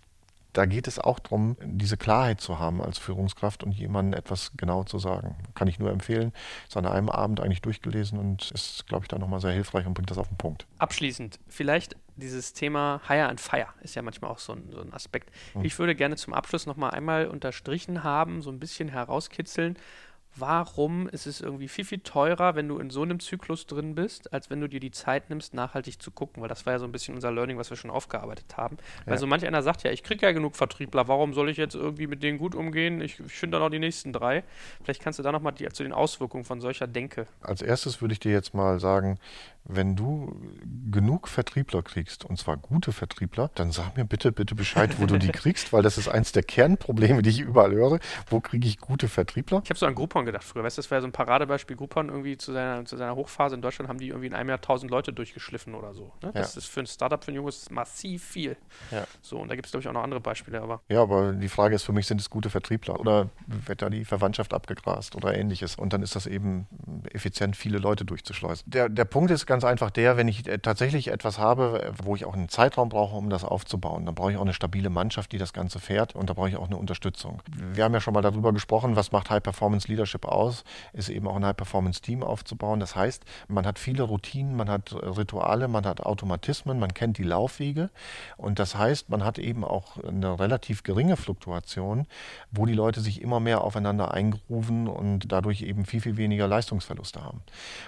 [0.55, 4.85] da geht es auch darum, diese Klarheit zu haben als Führungskraft und jemandem etwas genau
[4.85, 5.35] zu sagen.
[5.55, 6.33] Kann ich nur empfehlen.
[6.69, 9.95] Ist an einem Abend eigentlich durchgelesen und ist, glaube ich, da nochmal sehr hilfreich und
[9.95, 10.67] bringt das auf den Punkt.
[10.79, 14.93] Abschließend, vielleicht dieses Thema Hire and Fire ist ja manchmal auch so ein, so ein
[14.93, 15.31] Aspekt.
[15.55, 15.65] Hm.
[15.65, 19.77] Ich würde gerne zum Abschluss nochmal einmal unterstrichen haben, so ein bisschen herauskitzeln,
[20.37, 24.33] warum ist es irgendwie viel, viel teurer, wenn du in so einem Zyklus drin bist,
[24.33, 26.43] als wenn du dir die Zeit nimmst, nachhaltig zu gucken.
[26.43, 28.77] Weil das war ja so ein bisschen unser Learning, was wir schon aufgearbeitet haben.
[29.07, 29.13] Ja.
[29.13, 31.75] Weil so manch einer sagt ja, ich kriege ja genug Vertriebler, warum soll ich jetzt
[31.75, 33.01] irgendwie mit denen gut umgehen?
[33.01, 34.45] Ich, ich finde dann auch die nächsten drei.
[34.83, 37.27] Vielleicht kannst du da nochmal zu den Auswirkungen von solcher Denke.
[37.41, 39.19] Als erstes würde ich dir jetzt mal sagen,
[39.67, 40.39] wenn du
[40.91, 45.19] genug Vertriebler kriegst, und zwar gute Vertriebler, dann sag mir bitte, bitte Bescheid, wo du
[45.19, 47.99] die kriegst, weil das ist eins der Kernprobleme, die ich überall höre.
[48.29, 49.63] Wo kriege ich gute Vertriebler?
[49.65, 50.63] Ich habe so an Groupon gedacht früher.
[50.63, 51.77] Weißt du, das wäre so ein Paradebeispiel.
[51.77, 54.59] Groupon irgendwie zu seiner, zu seiner Hochphase in Deutschland haben die irgendwie in einem Jahr
[54.59, 56.13] 1000 Leute durchgeschliffen oder so.
[56.23, 56.33] Ne?
[56.35, 56.59] Das ja.
[56.59, 58.57] ist für ein Startup, für ein junges massiv viel.
[58.91, 59.07] Ja.
[59.23, 60.61] So, und da gibt es, glaube ich, auch noch andere Beispiele.
[60.61, 63.89] Aber ja, aber die Frage ist für mich, sind es gute Vertriebler oder wird da
[63.89, 65.77] die Verwandtschaft abgegrast oder ähnliches?
[65.77, 66.67] Und dann ist das eben
[67.13, 68.71] effizient, viele Leute durchzuschleusen.
[68.71, 72.25] Der, der Punkt ist ganz einfach der, wenn ich äh, tatsächlich etwas habe, wo ich
[72.25, 75.39] auch einen Zeitraum brauche, um das aufzubauen, dann brauche ich auch eine stabile Mannschaft, die
[75.39, 77.43] das Ganze fährt und da brauche ich auch eine Unterstützung.
[77.57, 81.29] Wir haben ja schon mal darüber gesprochen, was macht High Performance Leadership aus, ist eben
[81.29, 82.81] auch ein High Performance Team aufzubauen.
[82.81, 87.23] Das heißt, man hat viele Routinen, man hat Rituale, man hat Automatismen, man kennt die
[87.23, 87.91] Laufwege
[88.37, 92.07] und das heißt, man hat eben auch eine relativ geringe Fluktuation,
[92.51, 97.23] wo die Leute sich immer mehr aufeinander eingrooven und dadurch eben viel, viel weniger Leistungsverluste
[97.23, 97.43] haben.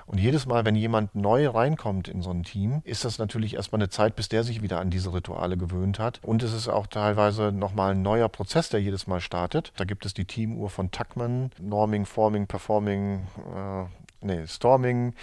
[0.07, 3.81] Und jedes Mal, wenn jemand neu reinkommt in so ein Team, ist das natürlich erstmal
[3.81, 6.21] eine Zeit, bis der sich wieder an diese Rituale gewöhnt hat.
[6.23, 9.73] Und es ist auch teilweise nochmal ein neuer Prozess, der jedes Mal startet.
[9.77, 13.85] Da gibt es die Teamuhr von Tuckman, Norming, Forming, Performing, äh,
[14.21, 15.15] nee, Storming,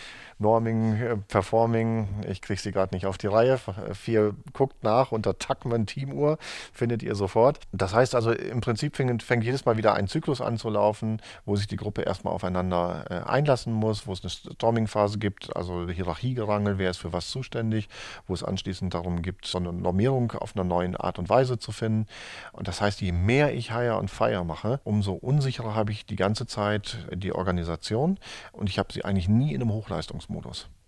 [0.43, 3.59] Norming, äh, Performing, ich kriege sie gerade nicht auf die Reihe.
[3.93, 6.37] Vier guckt nach unter Tuckman Teamuhr,
[6.71, 7.59] findet ihr sofort.
[7.71, 11.21] Das heißt also, im Prinzip fängt, fängt, jedes Mal wieder ein Zyklus an zu laufen,
[11.45, 15.89] wo sich die Gruppe erstmal aufeinander äh, einlassen muss, wo es eine Storming-Phase gibt, also
[15.89, 17.87] Hierarchiegerangel, wer ist für was zuständig,
[18.27, 21.71] wo es anschließend darum gibt, so eine Normierung auf einer neuen Art und Weise zu
[21.71, 22.05] finden.
[22.51, 26.17] Und das heißt, je mehr ich Hire und Fire mache, umso unsicherer habe ich die
[26.17, 28.19] ganze Zeit die Organisation
[28.51, 30.32] und ich habe sie eigentlich nie in einem Hochleistungsmodus.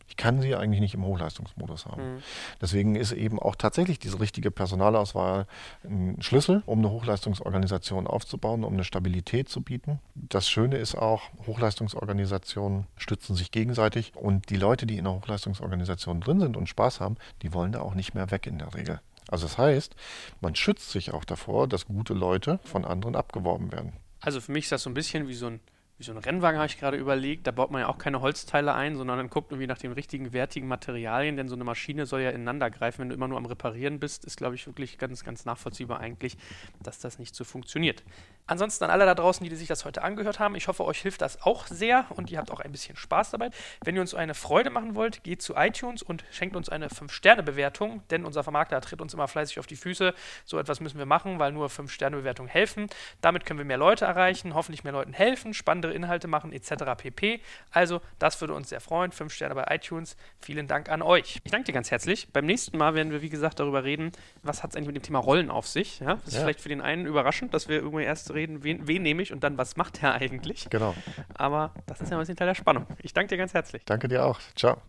[0.08, 2.16] Ich kann sie eigentlich nicht im Hochleistungsmodus haben.
[2.16, 2.24] Mhm.
[2.62, 5.48] Deswegen ist eben auch tatsächlich diese richtige Personalauswahl
[5.84, 10.00] ein Schlüssel, um eine Hochleistungsorganisation aufzubauen, um eine Stabilität zu bieten.
[10.14, 16.22] Das Schöne ist auch, Hochleistungsorganisationen stützen sich gegenseitig und die Leute, die in einer Hochleistungsorganisation
[16.22, 19.02] drin sind und Spaß haben, die wollen da auch nicht mehr weg in der Regel.
[19.28, 19.96] Also das heißt,
[20.40, 23.94] man schützt sich auch davor, dass gute Leute von anderen abgeworben werden.
[24.22, 25.60] Also für mich ist das so ein bisschen wie so ein
[25.98, 27.48] wie so ein Rennwagen, habe ich gerade überlegt.
[27.48, 30.34] Da baut man ja auch keine Holzteile ein, sondern dann guckt irgendwie nach den richtigen,
[30.34, 33.02] wertigen Materialien, denn so eine Maschine soll ja ineinander greifen.
[33.02, 36.38] Wenn du immer nur am Reparieren bist, ist, glaube ich, wirklich ganz, ganz nachvollziehbar eigentlich,
[36.84, 38.04] dass das nicht so funktioniert.
[38.48, 41.22] Ansonsten an alle da draußen, die sich das heute angehört haben, ich hoffe, euch hilft
[41.22, 43.50] das auch sehr und ihr habt auch ein bisschen Spaß dabei.
[43.84, 48.04] Wenn ihr uns eine Freude machen wollt, geht zu iTunes und schenkt uns eine 5-Sterne-Bewertung,
[48.10, 50.14] denn unser Vermarkter tritt uns immer fleißig auf die Füße.
[50.44, 52.88] So etwas müssen wir machen, weil nur 5-Sterne-Bewertungen helfen.
[53.22, 56.96] Damit können wir mehr Leute erreichen, hoffentlich mehr Leuten helfen, spannende Inhalte machen etc.
[56.98, 57.42] pp.
[57.72, 59.12] Also, das würde uns sehr freuen.
[59.12, 60.16] 5 Sterne bei iTunes.
[60.40, 61.40] Vielen Dank an euch.
[61.44, 62.28] Ich danke dir ganz herzlich.
[62.32, 64.12] Beim nächsten Mal werden wir, wie gesagt, darüber reden,
[64.44, 66.00] was hat es eigentlich mit dem Thema Rollen auf sich.
[66.00, 66.16] Ja?
[66.16, 66.42] Das ist ja.
[66.42, 69.44] vielleicht für den einen überraschend, dass wir irgendwie erst reden, wen, wen nehme ich und
[69.44, 70.70] dann, was macht er eigentlich.
[70.70, 70.96] Genau.
[71.36, 72.86] Aber das ist ja ein bisschen Teil der Spannung.
[73.02, 73.84] Ich danke dir ganz herzlich.
[73.86, 74.40] Danke dir auch.
[74.56, 74.82] Ciao.